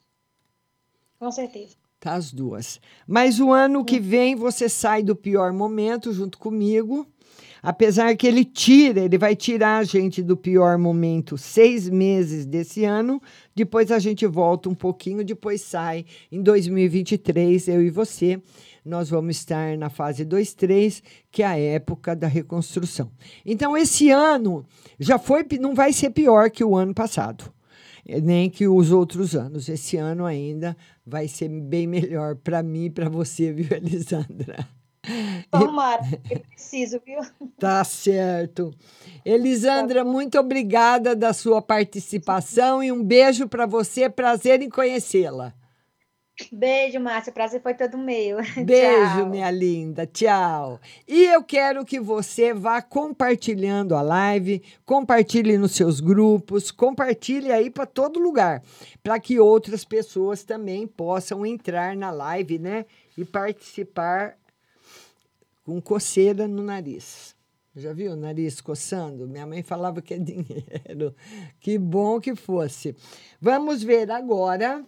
[1.17, 1.75] Com certeza.
[2.05, 2.79] Tá as duas.
[3.07, 7.03] Mas o ano que vem você sai do pior momento junto comigo.
[7.63, 12.85] Apesar que ele tira, ele vai tirar a gente do pior momento seis meses desse
[12.85, 13.19] ano.
[13.55, 18.39] Depois a gente volta um pouquinho, depois sai em 2023, eu e você.
[18.85, 21.01] Nós vamos estar na fase 2, 3,
[21.31, 23.09] que é a época da reconstrução.
[23.43, 24.63] Então, esse ano
[24.99, 27.54] já foi, não vai ser pior que o ano passado
[28.21, 29.67] nem que os outros anos.
[29.67, 30.75] Esse ano ainda
[31.05, 34.67] vai ser bem melhor para mim e para você, viu, Elisandra?
[35.51, 37.19] Tomara, eu preciso, viu?
[37.59, 38.73] Tá certo.
[39.23, 44.09] Elisandra, muito obrigada da sua participação e um beijo para você.
[44.09, 45.53] Prazer em conhecê-la.
[46.51, 47.31] Beijo, Márcia.
[47.31, 48.37] O prazer foi todo meu.
[48.65, 49.29] Beijo, Tchau.
[49.29, 50.05] minha linda.
[50.05, 50.79] Tchau.
[51.07, 57.69] E eu quero que você vá compartilhando a live, compartilhe nos seus grupos, compartilhe aí
[57.69, 58.61] para todo lugar,
[59.01, 62.85] para que outras pessoas também possam entrar na live, né?
[63.17, 64.37] E participar
[65.63, 67.33] com coceira no nariz.
[67.77, 69.27] Já viu o nariz coçando?
[69.27, 71.13] Minha mãe falava que é dinheiro.
[71.59, 72.95] Que bom que fosse.
[73.41, 74.85] Vamos ver agora.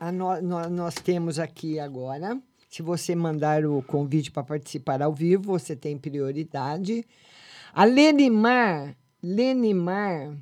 [0.00, 2.40] Nó- nó- nós temos aqui agora.
[2.70, 7.04] Se você mandar o convite para participar ao vivo, você tem prioridade.
[7.74, 10.34] A Lenimar, Lenimar,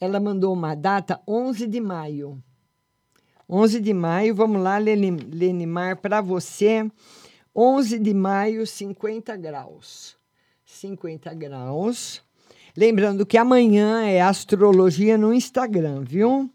[0.00, 2.42] ela mandou uma data 11 de maio.
[3.48, 6.90] 11 de maio, vamos lá, Leni- Lenimar, para você.
[7.56, 10.16] 11 de maio, 50 graus.
[10.66, 12.22] 50 graus.
[12.76, 16.50] Lembrando que amanhã é astrologia no Instagram, viu?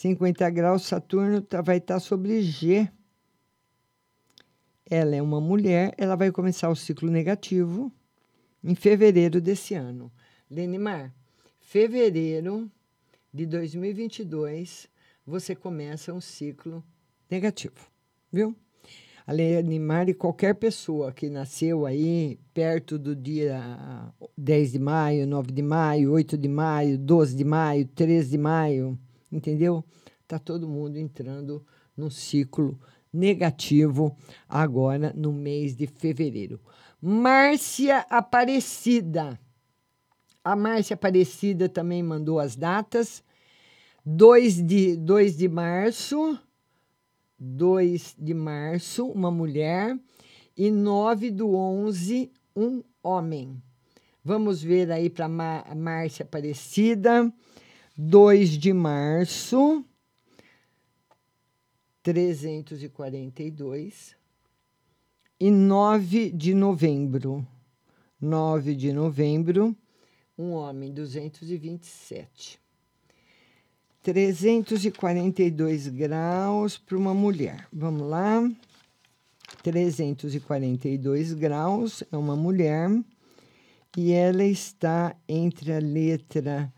[0.00, 2.88] 50 graus, Saturno tá, vai estar sobre G.
[4.88, 7.92] Ela é uma mulher, ela vai começar o ciclo negativo
[8.64, 10.10] em fevereiro desse ano.
[10.50, 11.14] Lenimar,
[11.60, 12.70] fevereiro
[13.30, 14.88] de 2022,
[15.26, 16.82] você começa um ciclo
[17.30, 17.86] negativo,
[18.32, 18.56] viu?
[19.26, 23.60] A Lenimar e qualquer pessoa que nasceu aí perto do dia
[24.34, 28.98] 10 de maio, 9 de maio, 8 de maio, 12 de maio, 13 de maio,
[29.30, 29.84] entendeu?
[30.26, 31.64] Tá todo mundo entrando
[31.96, 32.78] num ciclo
[33.12, 34.16] negativo
[34.48, 36.60] agora no mês de fevereiro.
[37.00, 39.38] Márcia Aparecida.
[40.44, 43.22] A Márcia Aparecida também mandou as datas.
[44.04, 46.38] 2 de, 2 de março,
[47.38, 49.98] 2 de março, uma mulher,
[50.56, 53.62] e 9 do 11, um homem.
[54.24, 57.32] Vamos ver aí para Márcia Aparecida.
[58.02, 59.84] 2 de março,
[62.02, 64.16] 342.
[65.38, 67.46] E 9 de novembro.
[68.18, 69.76] 9 de novembro,
[70.36, 72.58] um homem, 227.
[74.02, 77.68] 342 graus para uma mulher.
[77.70, 78.50] Vamos lá.
[79.62, 82.88] 342 graus é uma mulher
[83.94, 86.72] e ela está entre a letra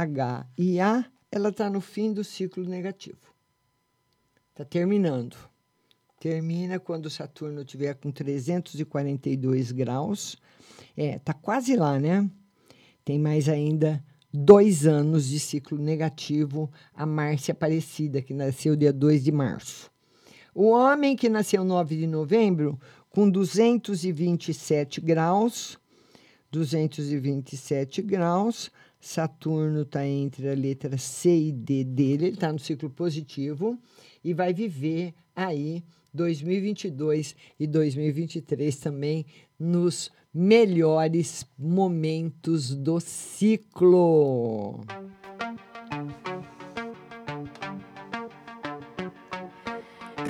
[0.00, 3.18] H e A, ela está no fim do ciclo negativo.
[4.50, 5.36] Está terminando.
[6.18, 10.36] Termina quando Saturno tiver com 342 graus.
[10.96, 12.28] É, tá quase lá, né?
[13.04, 19.22] Tem mais ainda dois anos de ciclo negativo a Márcia Aparecida, que nasceu dia 2
[19.22, 19.90] de março.
[20.54, 22.80] O homem que nasceu 9 de novembro,
[23.10, 25.78] com 227 graus,
[26.50, 28.70] 227 graus,
[29.04, 33.78] Saturno está entre a letra C e D dele, ele está no ciclo positivo
[34.24, 35.84] e vai viver aí
[36.14, 39.26] 2022 e 2023 também
[39.60, 44.80] nos melhores momentos do ciclo.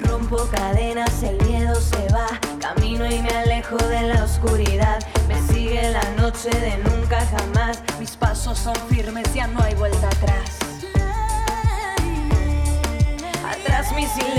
[0.09, 2.27] Rompo cadenas, el miedo se va,
[2.59, 5.14] camino y me alejo de la oscuridad.
[5.29, 10.07] Me sigue la noche de nunca jamás, mis pasos son firmes, ya no hay vuelta
[10.09, 10.65] atrás.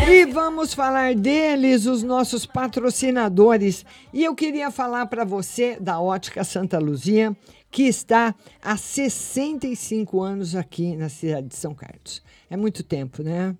[0.07, 3.85] E vamos falar deles, os nossos patrocinadores.
[4.13, 7.35] E eu queria falar para você da Ótica Santa Luzia,
[7.69, 12.23] que está há 65 anos aqui na cidade de São Carlos.
[12.49, 13.55] É muito tempo, né?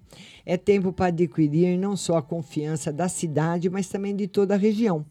[0.45, 4.57] É tempo para adquirir não só a confiança da cidade, mas também de toda a
[4.57, 5.05] região.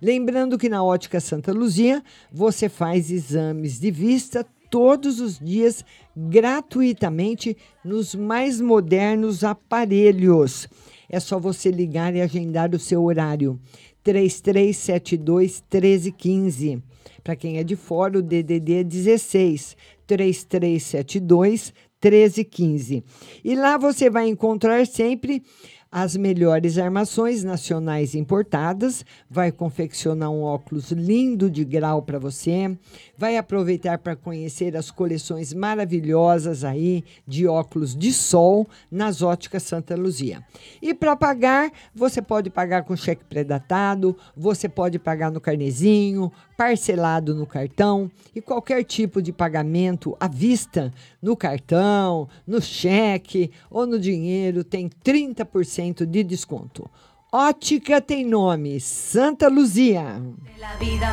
[0.00, 2.02] Lembrando que na Ótica Santa Luzia
[2.32, 5.84] você faz exames de vista todos os dias
[6.16, 10.68] gratuitamente nos mais modernos aparelhos.
[11.08, 13.60] É só você ligar e agendar o seu horário.
[14.02, 16.82] 3372 1315.
[17.22, 23.02] Para quem é de fora, o DDD é 16 3372 1315.
[23.44, 25.42] E lá você vai encontrar sempre
[25.90, 32.76] as melhores armações nacionais importadas, vai confeccionar um óculos lindo de grau para você,
[33.16, 39.96] vai aproveitar para conhecer as coleções maravilhosas aí de óculos de sol nas óticas Santa
[39.96, 40.42] Luzia.
[40.82, 47.34] E para pagar, você pode pagar com cheque pré-datado, você pode pagar no carnezinho, parcelado
[47.34, 53.98] no cartão e qualquer tipo de pagamento à vista no cartão, no cheque ou no
[53.98, 56.88] dinheiro tem 30% de desconto.
[57.32, 60.22] Ótica tem nome, Santa Luzia.
[60.58, 61.06] La vida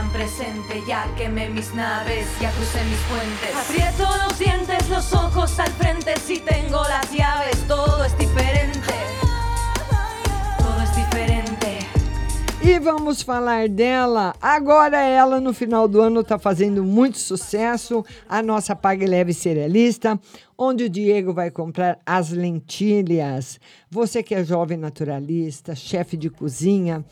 [12.65, 14.33] E vamos falar dela.
[14.41, 20.17] Agora ela no final do ano está fazendo muito sucesso, a nossa Pague Leve Cerealista,
[20.57, 23.59] onde o Diego vai comprar as lentilhas.
[23.91, 27.03] Você que é jovem naturalista, chefe de cozinha,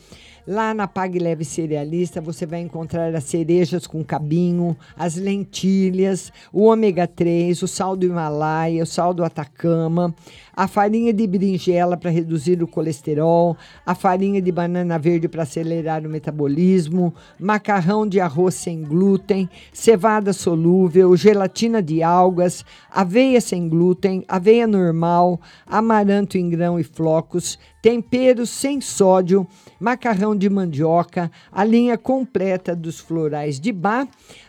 [0.46, 6.62] lá na Pague Leve Cerealista você vai encontrar as cerejas com cabinho, as lentilhas, o
[6.62, 10.14] ômega 3, o sal do Himalaia, o sal do Atacama,
[10.54, 16.06] a farinha de berinjela para reduzir o colesterol, a farinha de banana verde para acelerar
[16.06, 24.24] o metabolismo, macarrão de arroz sem glúten, cevada solúvel, gelatina de algas, aveia sem glúten,
[24.28, 29.46] aveia normal, amaranto em grão e flocos, temperos sem sódio,
[29.80, 34.06] macarrão de mandioca, a linha completa dos florais de bar,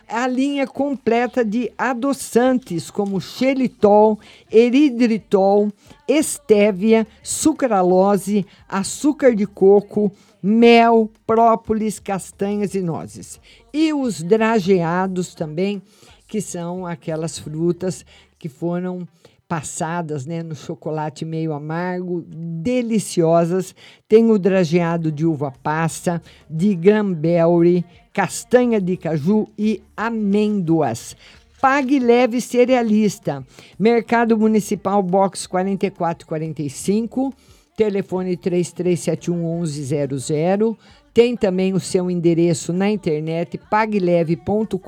[0.08, 4.18] a linha completa de adoçantes como xelitol,
[4.50, 5.72] eridritol,
[6.06, 13.40] estévia, sucralose, açúcar de coco, mel, própolis, castanhas e nozes.
[13.72, 15.82] E os drageados também,
[16.28, 18.04] que são aquelas frutas
[18.38, 19.06] que foram
[19.48, 23.74] passadas né, no chocolate meio amargo, deliciosas.
[24.08, 27.84] Tem o drageado de uva passa, de cranberry,
[28.14, 31.16] castanha de caju e amêndoas.
[31.60, 33.44] Pague Leve Cerealista.
[33.78, 37.34] Mercado Municipal Box 4445,
[37.76, 40.76] telefone 3371 1100.
[41.12, 44.78] Tem também o seu endereço na internet pagleve.com.br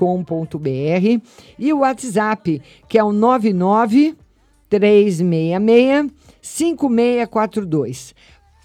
[1.59, 4.15] e o WhatsApp, que é o 99
[4.69, 6.11] 366
[6.41, 8.15] 5642.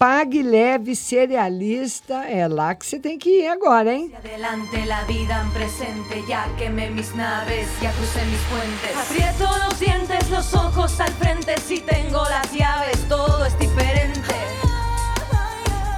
[0.02, 4.12] Pague Leve Cerealista, é lá que você tem que ir agora, hein?
[4.16, 8.96] Adelante la vida en presente, ya quemé mis naves, ya crucé mis puentes.
[8.96, 14.34] Aprieto los dientes, los ojos al frente, si tengo las llaves, todo es diferente.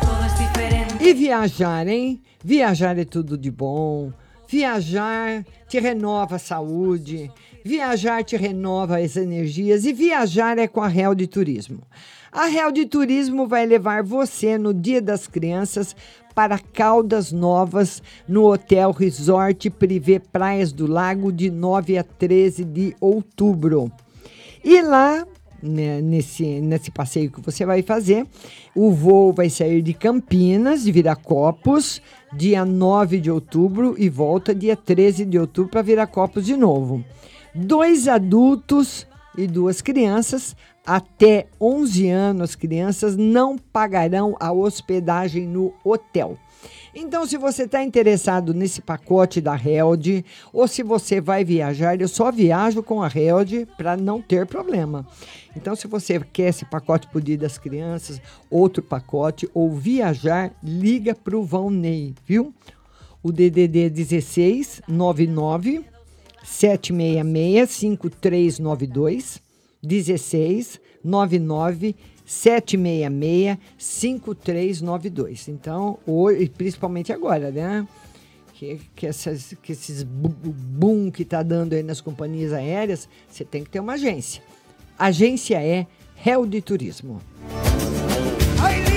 [0.03, 1.03] Todo es diferente.
[1.03, 2.21] E viajar, hein?
[2.45, 4.13] Viajar é tudo de bom.
[4.47, 7.33] Viajar te renova a saúde.
[7.65, 9.87] Viajar te renova as energias.
[9.87, 11.81] E viajar é com a Real de Turismo.
[12.35, 15.95] A Real de Turismo vai levar você no Dia das Crianças
[16.35, 22.97] para Caldas Novas, no Hotel Resort Privé Praias do Lago, de 9 a 13 de
[23.01, 23.89] outubro.
[24.65, 25.25] E lá,
[25.63, 28.27] né, nesse, nesse passeio que você vai fazer,
[28.75, 32.03] o voo vai sair de Campinas, de Viracopos,
[32.37, 37.05] dia 9 de outubro, e volta dia 13 de outubro para Viracopos de novo.
[37.55, 39.07] Dois adultos
[39.39, 40.57] e duas crianças,
[40.87, 46.37] até 11 anos, as crianças não pagarão a hospedagem no hotel.
[46.95, 52.07] Então, se você está interessado nesse pacote da Held, ou se você vai viajar, eu
[52.07, 55.05] só viajo com a Held para não ter problema.
[55.57, 61.15] Então, se você quer esse pacote por dia das crianças, outro pacote, ou viajar, liga
[61.15, 62.55] para o Valnei, viu?
[63.23, 65.85] O DDD 16 99
[66.45, 69.44] 766 5392
[69.85, 75.49] 16 99 766 5392.
[75.49, 77.87] Então, hoje, principalmente agora, né?
[78.55, 83.65] Que, que, essas, que esses boom que tá dando aí nas companhias aéreas, você tem
[83.65, 84.43] que ter uma agência.
[84.99, 87.21] Agência é Réu de Turismo.
[88.91, 88.94] E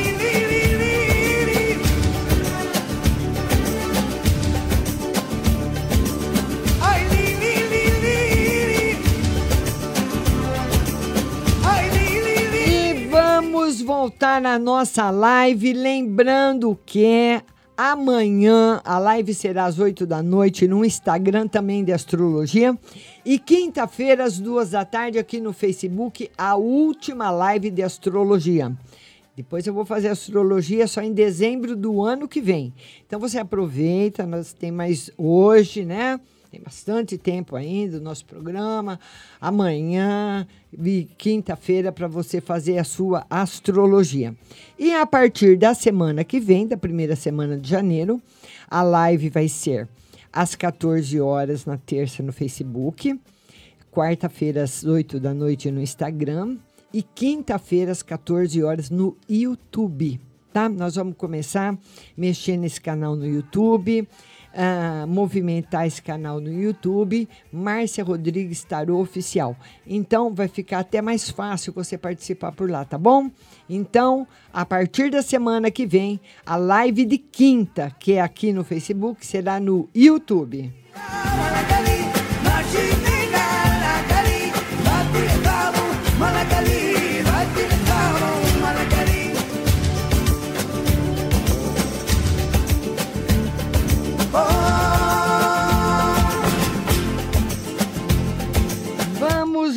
[13.67, 17.41] vamos voltar na nossa live, lembrando que
[17.75, 22.77] amanhã a live será às 8 da noite no Instagram também de astrologia
[23.25, 28.71] e quinta-feira às duas da tarde aqui no Facebook a última live de astrologia.
[29.35, 32.73] Depois eu vou fazer astrologia só em dezembro do ano que vem.
[33.05, 36.21] Então você aproveita, nós tem mais hoje, né?
[36.57, 38.99] Tem bastante tempo ainda o nosso programa.
[39.39, 44.35] Amanhã e quinta-feira para você fazer a sua astrologia.
[44.79, 48.19] E a partir da semana que vem, da primeira semana de janeiro,
[48.67, 49.87] a live vai ser
[50.33, 53.19] às 14 horas na terça no Facebook,
[53.91, 56.57] quarta-feira às 8 da noite no Instagram
[56.91, 60.19] e quinta-feira às 14 horas no YouTube.
[60.51, 60.67] Tá?
[60.67, 61.77] Nós vamos começar a
[62.17, 64.07] mexer nesse canal no YouTube,
[64.57, 69.55] ah, movimentar esse canal no YouTube, Márcia Rodrigues Tarô Oficial.
[69.85, 73.29] Então vai ficar até mais fácil você participar por lá, tá bom?
[73.69, 78.63] Então, a partir da semana que vem, a live de quinta, que é aqui no
[78.63, 80.73] Facebook, será no YouTube.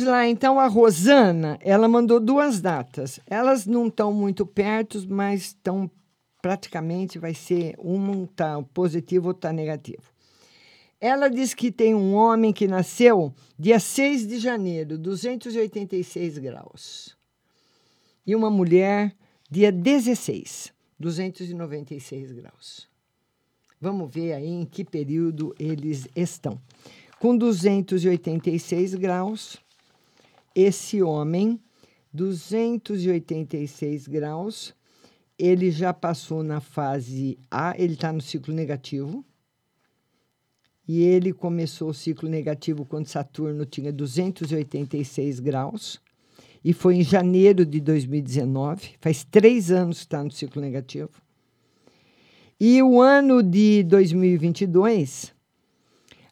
[0.01, 3.19] Lá, então a Rosana, ela mandou duas datas.
[3.27, 5.89] Elas não estão muito perto, mas estão
[6.41, 10.11] praticamente vai ser um tá positivo tá negativo.
[10.99, 17.17] Ela diz que tem um homem que nasceu dia 6 de janeiro, 286 graus.
[18.25, 19.15] E uma mulher
[19.49, 22.87] dia 16, 296 graus.
[23.79, 26.61] Vamos ver aí em que período eles estão.
[27.19, 29.57] Com 286 graus,
[30.55, 31.59] esse homem,
[32.13, 34.75] 286 graus,
[35.37, 39.25] ele já passou na fase A, ele está no ciclo negativo.
[40.87, 46.01] E ele começou o ciclo negativo quando Saturno tinha 286 graus.
[46.63, 48.95] E foi em janeiro de 2019.
[48.99, 51.11] Faz três anos que está no ciclo negativo.
[52.59, 55.33] E o ano de 2022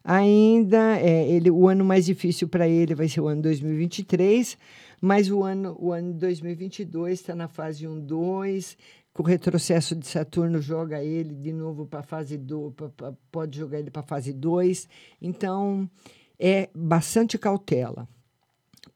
[0.02, 4.56] ainda é ele, o ano mais difícil para ele vai ser o ano 2023,
[5.00, 8.76] mas o ano o ano de 2022 está na fase 1 2,
[9.12, 12.74] com o retrocesso de Saturno joga ele de novo para a fase 2,
[13.30, 14.88] pode jogar ele para a fase 2.
[15.20, 15.90] Então,
[16.38, 18.08] é bastante cautela.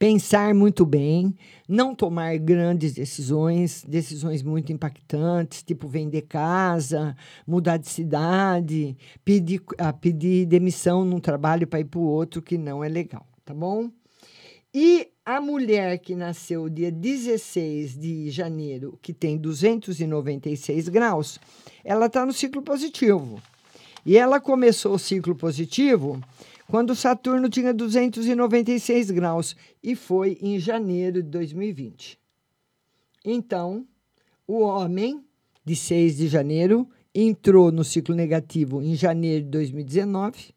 [0.05, 1.35] Pensar muito bem,
[1.67, 9.95] não tomar grandes decisões, decisões muito impactantes, tipo vender casa, mudar de cidade, pedir, ah,
[9.95, 13.91] pedir demissão num trabalho para ir para o outro, que não é legal, tá bom?
[14.75, 21.41] E a mulher que nasceu dia 16 de janeiro, que tem 296 graus,
[21.83, 23.41] ela está no ciclo positivo.
[24.05, 26.21] E ela começou o ciclo positivo
[26.69, 32.19] quando Saturno tinha 296 graus, e foi em janeiro de 2020.
[33.25, 33.87] Então,
[34.47, 35.25] o homem,
[35.65, 40.55] de 6 de janeiro, entrou no ciclo negativo em janeiro de 2019,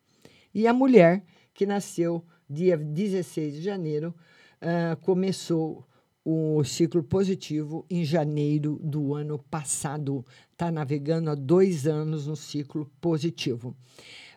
[0.54, 4.14] e a mulher, que nasceu dia 16 de janeiro,
[4.62, 5.86] uh, começou
[6.30, 10.26] o ciclo positivo em janeiro do ano passado.
[10.52, 13.74] Está navegando há dois anos no ciclo positivo.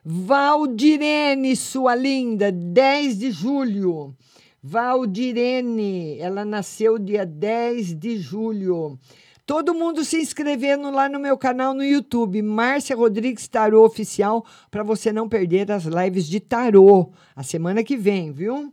[0.05, 4.15] Valdirene, sua linda, 10 de julho.
[4.63, 8.99] Valdirene, ela nasceu dia 10 de julho.
[9.45, 14.83] Todo mundo se inscrevendo lá no meu canal no YouTube, Márcia Rodrigues Tarô Oficial, para
[14.83, 18.73] você não perder as lives de tarô a semana que vem, viu?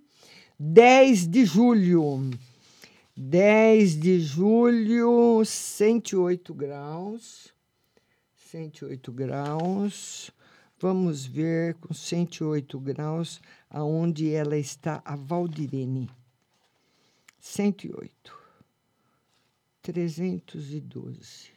[0.60, 2.30] 10 de julho.
[3.16, 7.52] 10 de julho, 108 graus.
[8.52, 10.32] 108 graus.
[10.80, 16.08] Vamos ver com 108 graus aonde ela está, a Valdirene.
[17.40, 18.38] 108.
[19.82, 21.52] 312.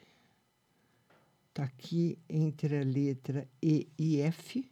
[1.48, 4.70] Está aqui entre a letra E e F.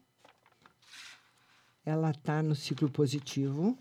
[1.84, 3.76] Ela está no ciclo positivo.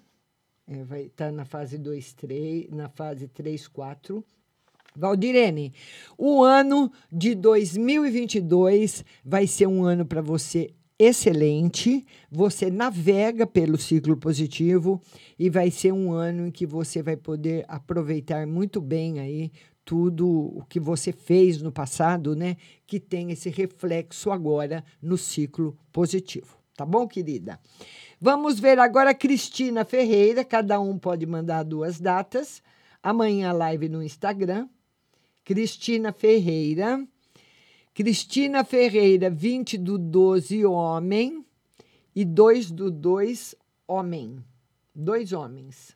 [0.67, 4.25] É, vai estar tá na fase 2, 3, na fase 3, 4.
[4.97, 5.71] Valdirene,
[6.17, 12.03] o ano de 2022 vai ser um ano para você excelente.
[12.31, 14.99] Você navega pelo ciclo positivo
[15.37, 19.51] e vai ser um ano em que você vai poder aproveitar muito bem aí
[19.85, 22.57] tudo o que você fez no passado, né?
[22.85, 26.57] Que tem esse reflexo agora no ciclo positivo.
[26.75, 27.59] Tá bom, querida?
[28.19, 30.43] Vamos ver agora a Cristina Ferreira.
[30.43, 32.61] Cada um pode mandar duas datas.
[33.01, 34.67] Amanhã, live no Instagram
[35.47, 37.07] Cristina Ferreira.
[37.93, 41.45] Cristina Ferreira, 20 do 12, homem.
[42.13, 43.55] E 2 do 2,
[43.87, 44.43] homem.
[44.93, 45.95] Dois homens.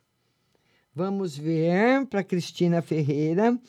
[0.94, 3.60] Vamos ver para Cristina Ferreira.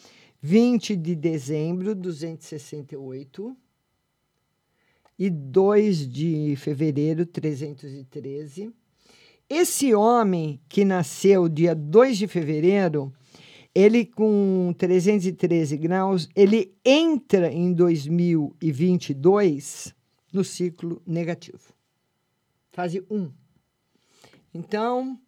[0.41, 3.53] 20 de dezembro, 268.
[5.19, 8.71] E 2 de fevereiro, 313.
[9.49, 13.13] Esse homem que nasceu dia 2 de fevereiro
[13.75, 19.95] ele com 313 graus, ele entra em 2022
[20.31, 21.73] no ciclo negativo.
[22.71, 23.31] Fase 1.
[24.53, 25.19] Então,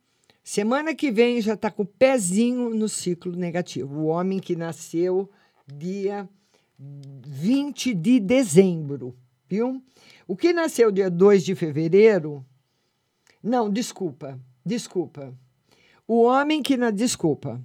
[0.43, 4.01] semana que vem já está com o pezinho no ciclo negativo.
[4.01, 5.27] O homem que nasceu
[5.67, 6.30] dia
[6.77, 9.17] 20 de dezembro,
[9.49, 9.81] viu?
[10.27, 12.45] O que nasceu dia 2 de fevereiro.
[13.41, 15.34] Não, desculpa, desculpa.
[16.07, 17.59] O homem que na desculpa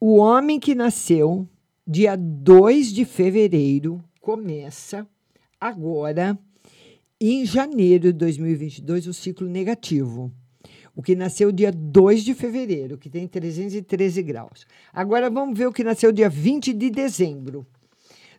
[0.00, 1.46] o homem que nasceu
[1.86, 5.06] dia 2 de fevereiro começa
[5.60, 6.36] agora,
[7.20, 10.32] em janeiro de 2022, o ciclo negativo.
[10.94, 14.66] O que nasceu dia 2 de fevereiro, que tem 313 graus.
[14.92, 17.64] Agora vamos ver o que nasceu dia 20 de dezembro.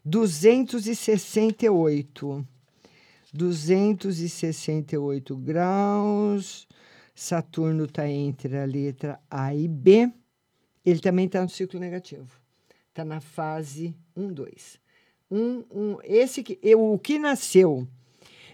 [0.04, 2.46] 268.
[3.34, 6.68] 268 graus.
[7.14, 10.12] Saturno está entre a letra A e B
[10.90, 12.40] ele também está no ciclo negativo.
[12.88, 14.80] Está na fase 1, 2.
[15.30, 17.86] Um, um, esse que, eu, o que nasceu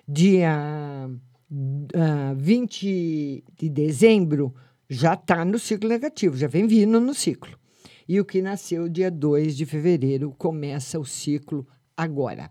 [0.08, 4.54] dia uh, 20 de dezembro
[4.90, 7.56] já está no ciclo negativo, já vem vindo no ciclo.
[8.08, 12.50] E o que nasceu dia 2 de fevereiro começa o ciclo agora.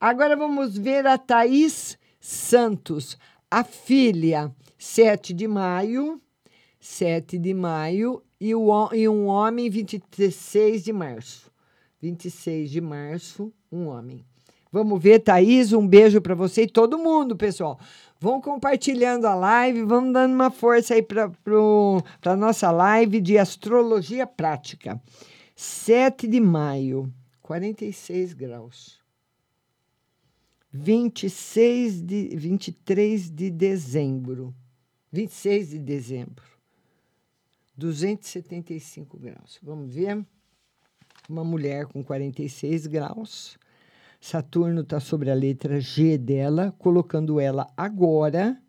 [0.00, 3.18] Agora vamos ver a Thaís Santos,
[3.50, 6.20] a filha, 7 de maio,
[6.80, 11.50] 7 de maio, e, o, e um homem, 26 de março.
[12.00, 14.24] 26 de março, um homem.
[14.72, 17.78] Vamos ver, Thaís, um beijo para você e todo mundo, pessoal.
[18.18, 21.30] Vão compartilhando a live, vamos dando uma força aí para
[22.24, 25.00] a nossa live de astrologia prática.
[25.56, 27.12] 7 de maio,
[27.42, 29.00] 46 graus.
[30.72, 34.54] 26 de 23 de dezembro.
[35.12, 36.59] 26 de dezembro.
[37.80, 39.58] 275 graus.
[39.62, 40.24] Vamos ver.
[41.28, 43.58] Uma mulher com 46 graus.
[44.20, 48.60] Saturno está sobre a letra G dela, colocando ela agora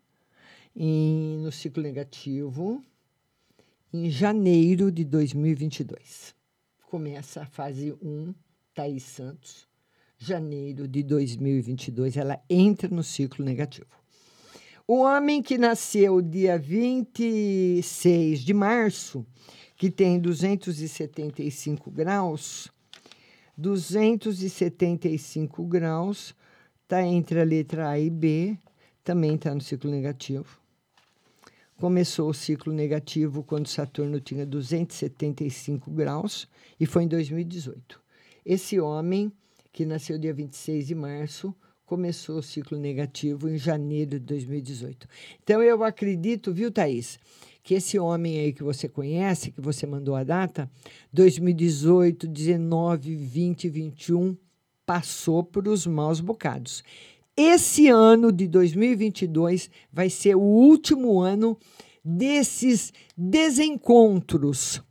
[0.74, 2.82] em- no ciclo negativo,
[3.92, 6.34] em janeiro de 2022.
[6.86, 8.34] Começa a fase 1,
[8.74, 9.68] Thaís Santos.
[10.16, 14.01] Janeiro de 2022, ela entra no ciclo negativo.
[14.86, 19.24] O homem que nasceu dia 26 de março,
[19.76, 22.68] que tem 275 graus,
[23.56, 26.34] 275 graus,
[26.82, 28.58] está entre a letra A e B,
[29.04, 30.60] também está no ciclo negativo.
[31.76, 36.48] Começou o ciclo negativo quando Saturno tinha 275 graus
[36.78, 38.02] e foi em 2018.
[38.44, 39.32] Esse homem,
[39.72, 41.54] que nasceu dia 26 de março,
[41.84, 45.08] começou o ciclo negativo em janeiro de 2018.
[45.42, 47.18] Então, eu acredito, viu, Thaís,
[47.62, 50.70] que esse homem aí que você conhece, que você mandou a data,
[51.12, 54.36] 2018, 19, 20, 21,
[54.84, 56.82] passou por os maus bocados.
[57.36, 61.56] Esse ano de 2022 vai ser o último ano
[62.04, 64.82] desses desencontros,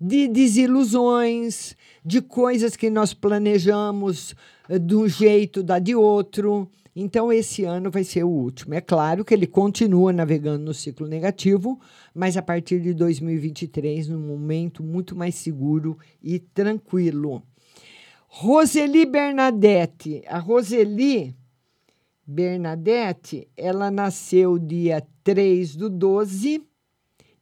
[0.00, 4.34] de desilusões, de coisas que nós planejamos
[4.68, 6.68] de um jeito, da de outro.
[6.94, 8.74] Então, esse ano vai ser o último.
[8.74, 11.78] É claro que ele continua navegando no ciclo negativo,
[12.14, 17.42] mas a partir de 2023, num momento muito mais seguro e tranquilo.
[18.26, 20.22] Roseli Bernadette.
[20.26, 21.36] A Roseli
[22.26, 26.62] Bernadette, ela nasceu dia 3 do 12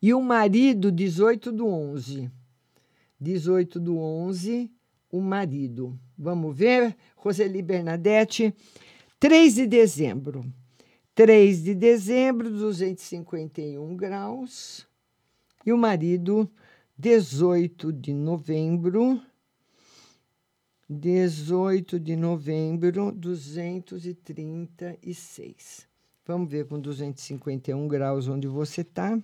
[0.02, 2.30] e o marido 18 do 11.
[3.20, 4.70] 18 do 11,
[5.10, 5.98] o marido.
[6.16, 6.97] Vamos ver?
[7.16, 8.55] Roseli Bernadette,
[9.19, 10.45] 3 de dezembro.
[11.15, 14.86] 3 de dezembro, 251 graus.
[15.65, 16.51] E o marido,
[16.99, 19.23] 18 de novembro.
[20.89, 25.89] 18 de novembro, 236.
[26.27, 29.19] Vamos ver com 251 graus onde você está.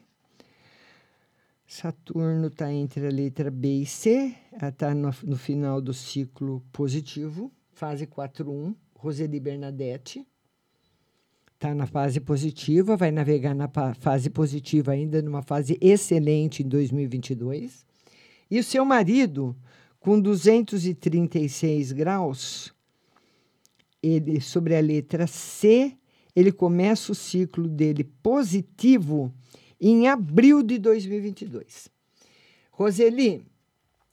[1.71, 7.53] Saturno está entre a letra B e C, está no, no final do ciclo positivo,
[7.71, 10.27] fase 4.1, Roseli Bernadette.
[11.55, 13.71] Está na fase positiva, vai navegar na
[14.01, 17.87] fase positiva ainda numa fase excelente em 2022.
[18.51, 19.57] E o seu marido,
[20.01, 22.75] com 236 graus,
[24.03, 25.97] ele sobre a letra C,
[26.35, 29.33] ele começa o ciclo dele positivo
[29.81, 31.89] em abril de 2022.
[32.71, 33.45] Roseli,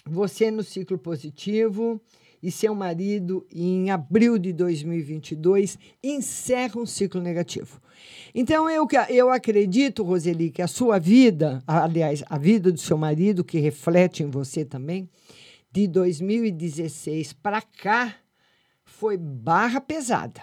[0.06, 2.02] você no ciclo positivo
[2.42, 7.82] e seu marido em abril de 2022 encerra um ciclo negativo.
[8.34, 13.44] Então eu, eu acredito, Roseli, que a sua vida, aliás, a vida do seu marido,
[13.44, 15.10] que reflete em você também,
[15.72, 18.16] de 2016 para cá,
[18.86, 20.42] foi barra pesada.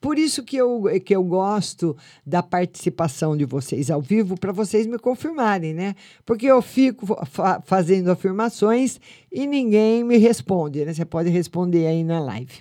[0.00, 1.96] Por isso que eu, que eu gosto
[2.26, 5.94] da participação de vocês ao vivo, para vocês me confirmarem, né?
[6.24, 9.00] Porque eu fico fa- fazendo afirmações
[9.30, 10.92] e ninguém me responde, né?
[10.92, 12.60] Você pode responder aí na live.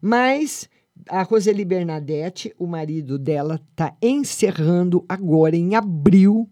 [0.00, 0.68] Mas
[1.08, 6.48] a Roseli Bernadette, o marido dela, está encerrando agora, em abril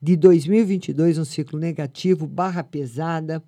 [0.00, 3.42] de 2022, um ciclo negativo, barra pesada.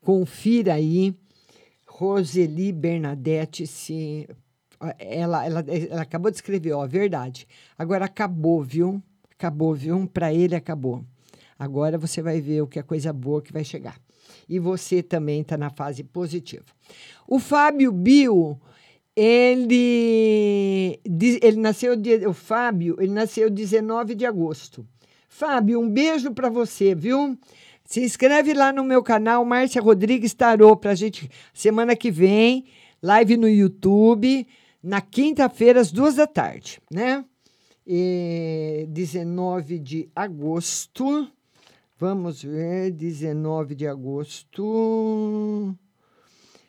[0.00, 1.14] Confira aí.
[1.86, 4.28] Roseli Bernadette se
[4.98, 7.46] ela, ela, ela acabou de escrever, ó, verdade.
[7.76, 9.02] Agora acabou, viu?
[9.32, 10.06] Acabou, viu?
[10.06, 11.04] Para ele acabou.
[11.58, 13.98] Agora você vai ver o que é coisa boa que vai chegar.
[14.48, 16.64] E você também está na fase positiva.
[17.26, 18.58] O Fábio Bio,
[19.16, 21.00] ele,
[21.42, 21.94] ele nasceu,
[22.28, 24.86] o Fábio, ele nasceu 19 de agosto.
[25.28, 27.36] Fábio, um beijo para você, viu?
[27.84, 32.66] Se inscreve lá no meu canal, Márcia Rodrigues Tarô, para a gente, semana que vem,
[33.02, 34.46] live no YouTube,
[34.82, 37.24] na quinta-feira, às duas da tarde, né?
[37.86, 41.30] E 19 de agosto.
[41.98, 45.74] Vamos ver, 19 de agosto.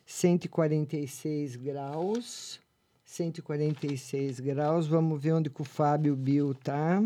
[0.06, 2.60] 146 graus.
[3.06, 4.88] 146 graus.
[4.88, 7.04] Vamos ver onde que o Fábio Bill tá.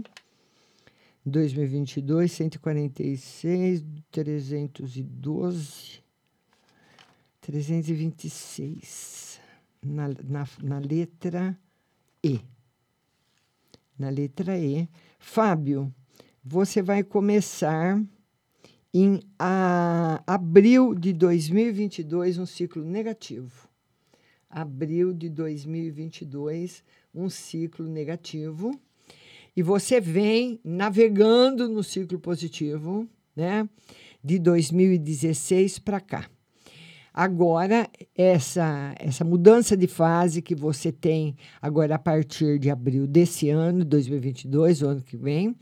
[1.26, 6.04] 2022, 146, 312,
[7.42, 9.33] 326.
[9.84, 11.58] Na, na, na letra
[12.24, 12.40] E.
[13.98, 14.88] Na letra E.
[15.20, 15.94] Fábio,
[16.44, 18.02] você vai começar
[18.94, 23.68] em a, abril de 2022 um ciclo negativo.
[24.50, 26.84] Abril de 2022,
[27.14, 28.80] um ciclo negativo.
[29.56, 33.68] E você vem navegando no ciclo positivo, né?
[34.24, 36.30] De 2016 para cá.
[37.14, 37.88] Agora,
[38.18, 43.86] essa, essa mudança de fase que você tem agora a partir de abril desse ano,
[43.86, 45.56] 2022, o ano que vem,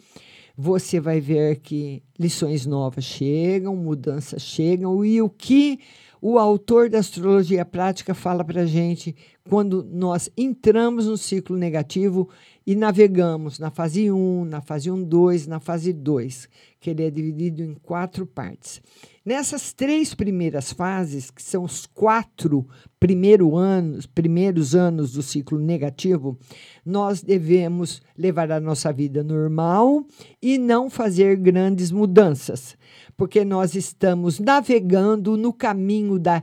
[0.55, 5.79] você vai ver que lições novas chegam, mudanças chegam, e o que
[6.21, 9.13] o autor da astrologia prática fala para a gente
[9.49, 12.29] quando nós entramos no ciclo negativo
[12.65, 16.47] e navegamos na fase 1, na fase 1, 2, na fase 2,
[16.79, 18.81] que ele é dividido em quatro partes.
[19.23, 22.67] Nessas três primeiras fases, que são os quatro
[22.99, 26.37] primeiro anos, primeiros anos do ciclo negativo,
[26.85, 30.03] nós devemos levar a nossa vida normal
[30.41, 32.75] e não fazer grandes mudanças,
[33.15, 36.41] porque nós estamos navegando no caminho da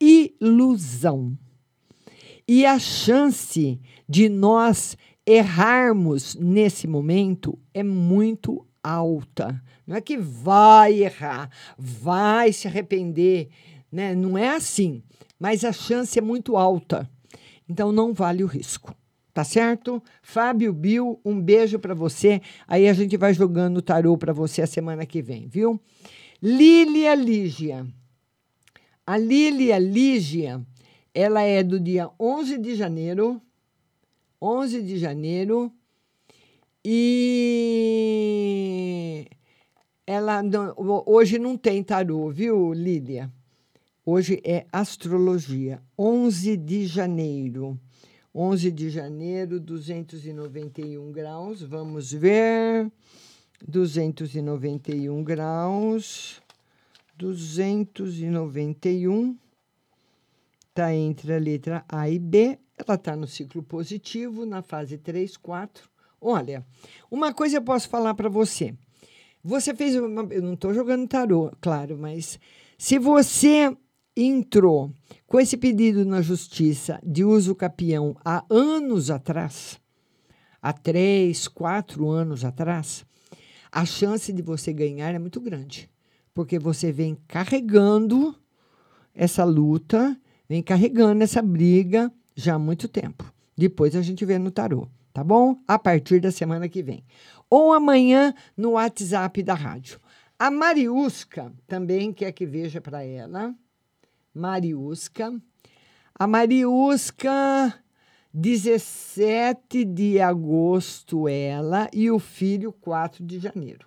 [0.00, 1.36] ilusão.
[2.46, 4.96] E a chance de nós
[5.30, 9.62] errarmos nesse momento é muito alta.
[9.86, 13.48] Não é que vai errar, vai se arrepender,
[13.90, 14.14] né?
[14.14, 15.02] Não é assim,
[15.38, 17.08] mas a chance é muito alta.
[17.68, 18.94] Então não vale o risco.
[19.32, 20.02] Tá certo?
[20.20, 22.42] Fábio Bill, um beijo para você.
[22.66, 25.80] Aí a gente vai jogando o tarô para você a semana que vem, viu?
[26.42, 27.86] Lília Lígia.
[29.06, 30.60] A Lília Lígia,
[31.14, 33.40] ela é do dia 11 de janeiro
[34.40, 35.72] 11 de janeiro.
[36.84, 37.40] E
[40.06, 40.74] ela não,
[41.06, 43.30] hoje não tem tarô, viu, Lília?
[44.04, 45.80] Hoje é astrologia.
[45.98, 47.78] 11 de janeiro.
[48.34, 51.62] 11 de janeiro, 291 graus.
[51.62, 52.90] Vamos ver.
[53.66, 56.40] 291 graus.
[57.16, 59.36] 291
[60.68, 62.58] está entre a letra A e B.
[62.86, 65.88] Ela está no ciclo positivo, na fase 3, 4.
[66.18, 66.64] Olha,
[67.10, 68.74] uma coisa eu posso falar para você.
[69.44, 70.22] Você fez uma.
[70.32, 72.40] Eu não estou jogando tarô, claro, mas
[72.78, 73.76] se você
[74.16, 74.92] entrou
[75.26, 79.78] com esse pedido na justiça de uso capião há anos atrás,
[80.60, 83.04] há três, quatro anos atrás,
[83.70, 85.90] a chance de você ganhar é muito grande,
[86.32, 88.34] porque você vem carregando
[89.14, 92.10] essa luta, vem carregando essa briga
[92.40, 93.32] já há muito tempo.
[93.56, 95.56] Depois a gente vê no tarô, tá bom?
[95.68, 97.04] A partir da semana que vem.
[97.48, 100.00] Ou amanhã no WhatsApp da rádio.
[100.38, 103.54] A Mariusca também quer que veja para ela.
[104.34, 105.38] Mariusca.
[106.14, 107.74] A Mariusca,
[108.32, 113.86] 17 de agosto, ela, e o filho, 4 de janeiro.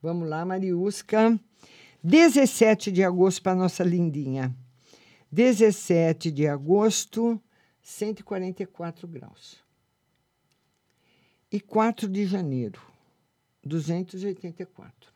[0.00, 1.38] Vamos lá, Mariusca.
[2.02, 4.52] 17 de agosto para nossa lindinha.
[5.32, 7.40] 17 de agosto,
[7.80, 9.56] 144 graus.
[11.50, 12.78] E 4 de janeiro,
[13.64, 15.10] 284.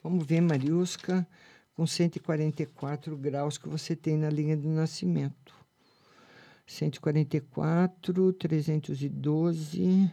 [0.00, 1.26] Vamos ver, Mariusca,
[1.74, 5.52] com 144 graus que você tem na linha do nascimento.
[6.64, 10.12] 144, 312.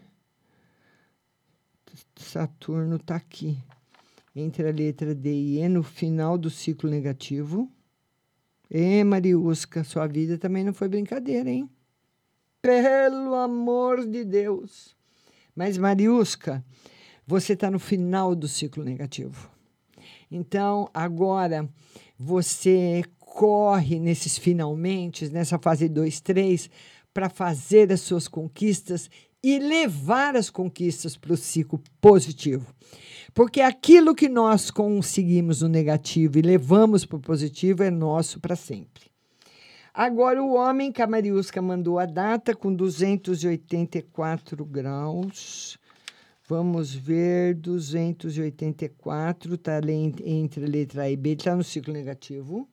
[2.16, 3.60] Saturno está aqui,
[4.36, 7.72] entre a letra D e E, no final do ciclo negativo.
[8.76, 11.70] Ê, Mariusca, sua vida também não foi brincadeira, hein?
[12.60, 14.96] Pelo amor de Deus.
[15.56, 16.66] Mas, Mariusca,
[17.28, 19.48] você está no final do ciclo negativo.
[20.32, 21.70] Então, agora,
[22.18, 26.68] você corre nesses finalmente, nessa fase 2, 3,
[27.14, 29.08] para fazer as suas conquistas
[29.44, 32.74] e levar as conquistas para o ciclo positivo.
[33.34, 38.56] Porque aquilo que nós conseguimos no negativo e levamos para o positivo é nosso para
[38.56, 39.12] sempre.
[39.94, 45.78] Agora, o homem, que a Mariusca mandou a data com 284 graus.
[46.48, 49.80] Vamos ver, 284, está
[50.24, 52.68] entre a letra A e B, está no ciclo negativo,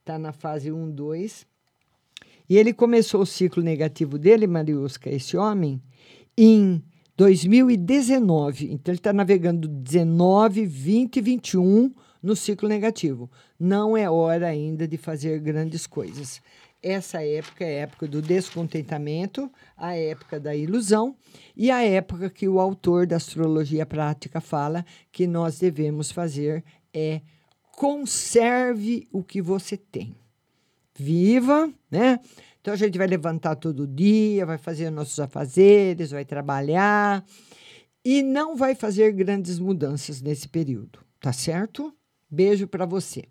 [0.00, 1.46] está na fase 1, 2.
[2.48, 5.82] E ele começou o ciclo negativo dele, Mariusca, esse homem,
[6.36, 6.82] em
[7.16, 8.72] 2019.
[8.72, 11.92] Então, ele está navegando 19, 20 e 21
[12.22, 13.30] no ciclo negativo.
[13.58, 16.40] Não é hora ainda de fazer grandes coisas.
[16.80, 21.16] Essa época é a época do descontentamento, a época da ilusão
[21.56, 26.62] e a época que o autor da astrologia prática fala que nós devemos fazer
[26.94, 27.20] é
[27.72, 30.14] conserve o que você tem.
[30.98, 32.18] Viva, né?
[32.60, 37.24] Então a gente vai levantar todo dia, vai fazer nossos afazeres, vai trabalhar
[38.04, 41.94] e não vai fazer grandes mudanças nesse período, tá certo?
[42.30, 43.24] Beijo para você.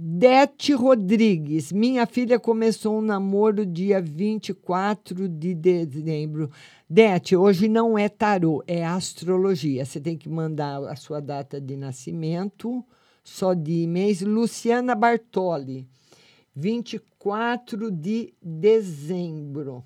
[0.00, 6.48] Dete Rodrigues, minha filha começou um namoro dia 24 de dezembro.
[6.88, 9.84] Dete, hoje não é tarô, é astrologia.
[9.84, 12.84] Você tem que mandar a sua data de nascimento,
[13.24, 14.20] só de mês.
[14.20, 15.88] Luciana Bartoli,
[16.54, 19.84] 24 de dezembro.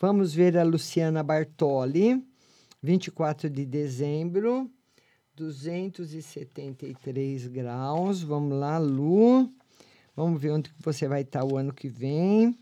[0.00, 2.26] Vamos ver a Luciana Bartoli,
[2.82, 4.68] 24 de dezembro.
[5.34, 8.22] 273 graus.
[8.22, 9.50] Vamos lá, Lu.
[10.14, 12.54] Vamos ver onde você vai estar o ano que vem.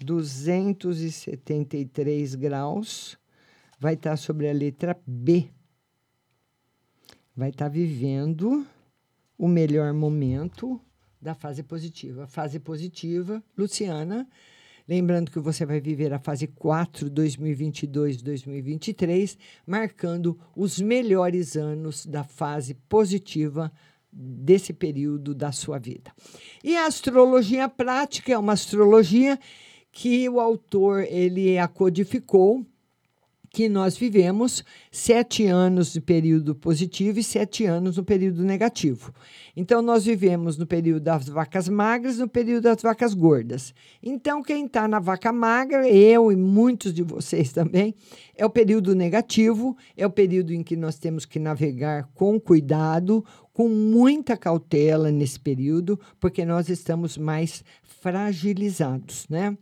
[0.00, 3.16] 273 graus.
[3.78, 5.48] Vai estar sobre a letra B.
[7.34, 8.66] Vai estar vivendo
[9.38, 10.80] o melhor momento
[11.26, 12.28] da fase positiva.
[12.28, 14.28] Fase positiva, Luciana,
[14.88, 19.36] Lembrando que você vai viver a fase 4, 2022-2023,
[19.66, 23.72] marcando os melhores anos da fase positiva
[24.12, 26.12] desse período da sua vida.
[26.62, 29.36] E a astrologia prática é uma astrologia
[29.90, 32.64] que o autor ele a codificou
[33.56, 34.62] que nós vivemos
[34.92, 39.14] sete anos de período positivo e sete anos no período negativo.
[39.56, 43.72] Então, nós vivemos no período das vacas magras no período das vacas gordas.
[44.02, 47.94] Então, quem está na vaca magra, eu e muitos de vocês também,
[48.36, 53.24] é o período negativo, é o período em que nós temos que navegar com cuidado,
[53.54, 57.64] com muita cautela nesse período, porque nós estamos mais
[58.02, 59.56] fragilizados, né?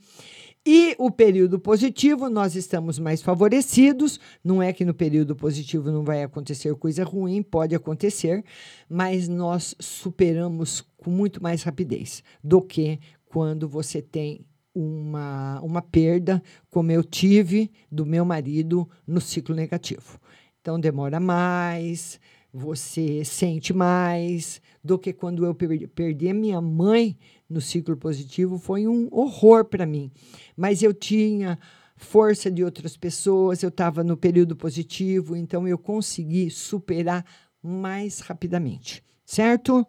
[0.67, 4.19] E o período positivo, nós estamos mais favorecidos.
[4.43, 8.43] Não é que no período positivo não vai acontecer coisa ruim, pode acontecer,
[8.89, 16.43] mas nós superamos com muito mais rapidez do que quando você tem uma, uma perda,
[16.71, 20.19] como eu tive do meu marido no ciclo negativo.
[20.61, 22.19] Então, demora mais,
[22.51, 27.17] você sente mais do que quando eu perdi a minha mãe
[27.49, 30.13] no ciclo positivo foi um horror para mim.
[30.55, 31.59] Mas eu tinha
[31.97, 37.25] força de outras pessoas, eu estava no período positivo, então eu consegui superar
[37.63, 39.87] mais rapidamente, certo?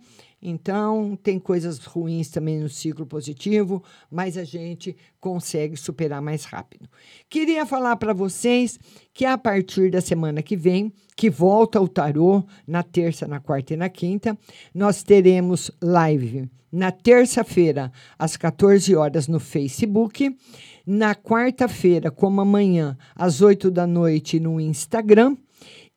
[0.47, 6.87] Então, tem coisas ruins também no ciclo positivo, mas a gente consegue superar mais rápido.
[7.27, 8.79] Queria falar para vocês
[9.11, 13.73] que a partir da semana que vem, que volta o tarô na terça, na quarta
[13.73, 14.37] e na quinta,
[14.71, 20.37] nós teremos live na terça-feira, às 14 horas, no Facebook.
[20.85, 25.37] Na quarta-feira, como amanhã, às 8 da noite, no Instagram.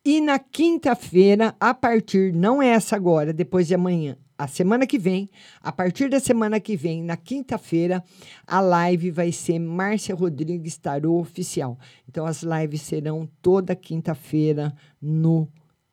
[0.03, 4.97] E na quinta-feira, a partir, não é essa agora, depois de amanhã, a semana que
[4.97, 5.29] vem,
[5.61, 8.01] a partir da semana que vem, na quinta-feira,
[8.47, 11.77] a live vai ser Márcia Rodrigues Tarô Oficial.
[12.07, 15.49] Então, as lives serão toda quinta-feira no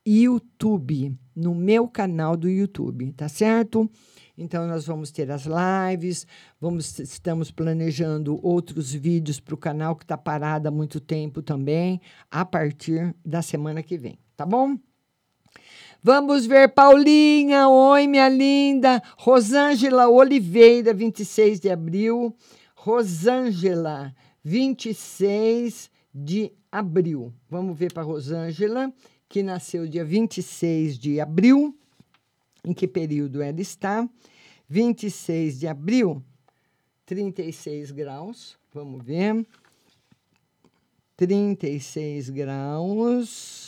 [0.07, 3.91] YouTube, no meu canal do YouTube, tá certo?
[4.37, 6.25] Então, nós vamos ter as lives,
[6.57, 11.99] vamos, estamos planejando outros vídeos para o canal que está parado há muito tempo também,
[12.31, 14.77] a partir da semana que vem, tá bom?
[16.03, 22.35] Vamos ver Paulinha, oi minha linda, Rosângela Oliveira, 26 de abril,
[22.75, 27.33] Rosângela, 26 de abril.
[27.49, 28.93] Vamos ver para Rosângela,
[29.27, 31.75] que nasceu dia 26 de abril
[32.63, 34.07] em que período ela está.
[34.69, 36.23] 26 de abril,
[37.05, 38.57] 36 graus.
[38.73, 39.45] Vamos ver.
[41.15, 43.66] 36 graus.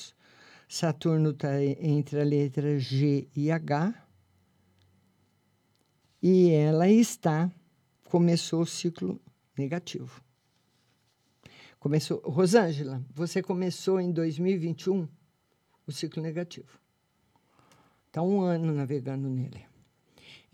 [0.71, 3.91] Saturno está entre a letra G e H.
[6.21, 7.51] E ela está,
[8.05, 9.19] começou o ciclo
[9.57, 10.21] negativo.
[11.79, 15.07] Começou, Rosângela, você começou em 2021
[15.87, 16.79] o ciclo negativo.
[18.05, 19.65] Está um ano navegando nele.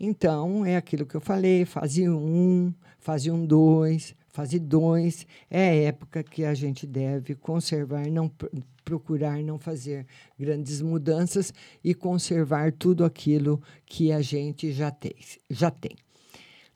[0.00, 5.26] Então, é aquilo que eu falei: fase 1, um, fase 1, um, 2, fase 2.
[5.50, 8.30] É a época que a gente deve conservar, não
[8.86, 10.06] procurar não fazer
[10.38, 11.52] grandes mudanças
[11.82, 15.16] e conservar tudo aquilo que a gente já tem.
[15.50, 15.96] Já tem.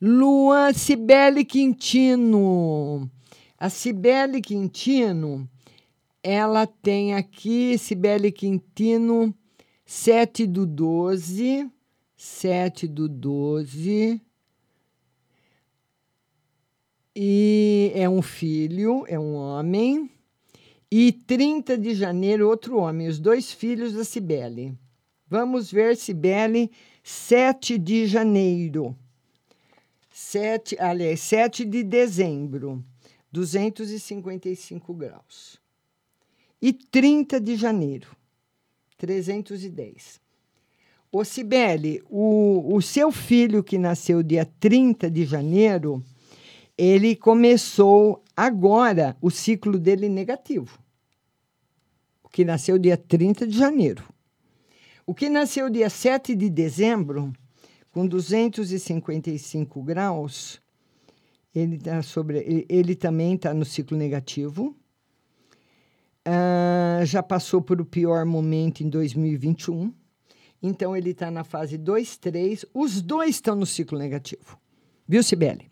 [0.02, 3.08] Luan Cibele Quintino.
[3.56, 5.48] A Cibele Quintino,
[6.22, 9.32] ela tem aqui, Cibele Quintino,
[9.84, 11.70] 7 do 12,
[12.16, 14.20] 7 do 12,
[17.14, 20.10] E é um filho, é um homem.
[20.92, 24.76] E 30 de janeiro, outro homem, os dois filhos da Cibele.
[25.28, 26.68] Vamos ver Cibele,
[27.04, 28.96] 7 de janeiro.
[30.10, 32.84] 7, aliás, 7 de dezembro,
[33.30, 35.60] 255 graus.
[36.60, 38.08] E 30 de janeiro,
[38.98, 40.20] 310.
[41.12, 46.04] Ô Cibele, o, o seu filho que nasceu dia 30 de janeiro,
[46.80, 50.78] ele começou agora o ciclo dele negativo.
[52.24, 54.02] O que nasceu dia 30 de janeiro.
[55.06, 57.34] O que nasceu dia 7 de dezembro,
[57.92, 60.58] com 255 graus,
[61.54, 64.74] ele, tá sobre, ele, ele também está no ciclo negativo.
[66.24, 69.92] Ah, já passou por o pior momento em 2021.
[70.62, 72.64] Então, ele está na fase 2, 3.
[72.72, 74.58] Os dois estão no ciclo negativo.
[75.06, 75.69] Viu, Sibeli?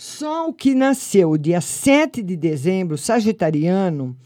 [0.00, 4.16] Só o que nasceu dia 7 de dezembro, sagitariano,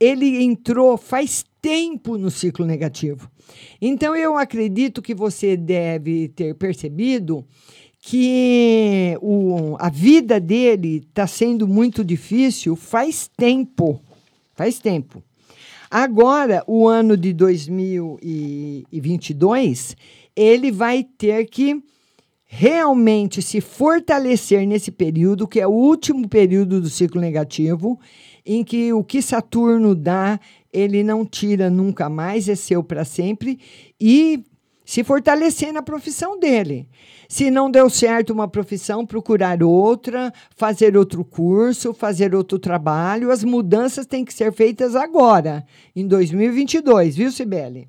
[0.00, 3.30] ele entrou faz tempo no ciclo negativo.
[3.78, 7.44] Então, eu acredito que você deve ter percebido
[8.00, 14.00] que o, a vida dele está sendo muito difícil faz tempo.
[14.54, 15.22] Faz tempo.
[15.90, 19.94] Agora, o ano de 2022,
[20.34, 21.82] ele vai ter que
[22.50, 28.00] realmente se fortalecer nesse período, que é o último período do ciclo negativo,
[28.44, 30.40] em que o que Saturno dá,
[30.72, 33.60] ele não tira nunca mais, é seu para sempre,
[34.00, 34.42] e
[34.82, 36.88] se fortalecer na profissão dele.
[37.28, 43.30] Se não deu certo uma profissão, procurar outra, fazer outro curso, fazer outro trabalho.
[43.30, 47.86] As mudanças têm que ser feitas agora, em 2022, viu, Sibeli?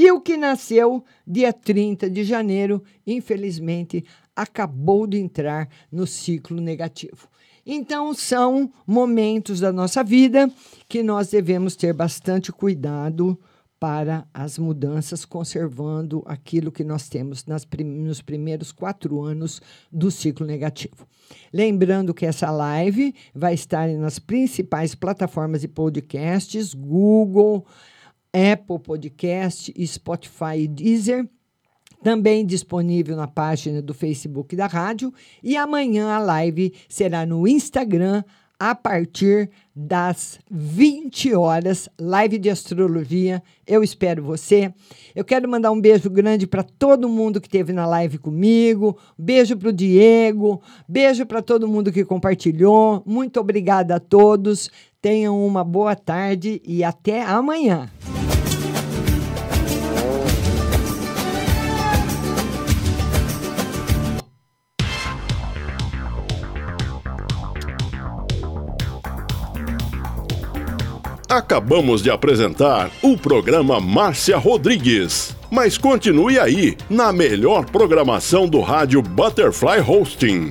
[0.00, 4.04] E o que nasceu dia 30 de janeiro, infelizmente,
[4.36, 7.28] acabou de entrar no ciclo negativo.
[7.66, 10.48] Então, são momentos da nossa vida
[10.88, 13.36] que nós devemos ter bastante cuidado
[13.80, 19.60] para as mudanças, conservando aquilo que nós temos prim nos primeiros quatro anos
[19.90, 21.08] do ciclo negativo.
[21.52, 27.66] Lembrando que essa live vai estar nas principais plataformas de podcasts: Google,
[28.32, 31.28] Apple Podcast, Spotify e Deezer.
[32.02, 35.12] Também disponível na página do Facebook da rádio.
[35.42, 38.22] E amanhã a live será no Instagram,
[38.58, 43.40] a partir das 20 horas, live de astrologia.
[43.64, 44.74] Eu espero você.
[45.14, 48.98] Eu quero mandar um beijo grande para todo mundo que esteve na live comigo.
[49.16, 50.60] Beijo para o Diego.
[50.88, 53.00] Beijo para todo mundo que compartilhou.
[53.06, 54.68] Muito obrigada a todos.
[55.00, 57.88] Tenham uma boa tarde e até amanhã.
[71.28, 75.36] Acabamos de apresentar o programa Márcia Rodrigues.
[75.48, 80.50] Mas continue aí, na melhor programação do rádio Butterfly Hosting.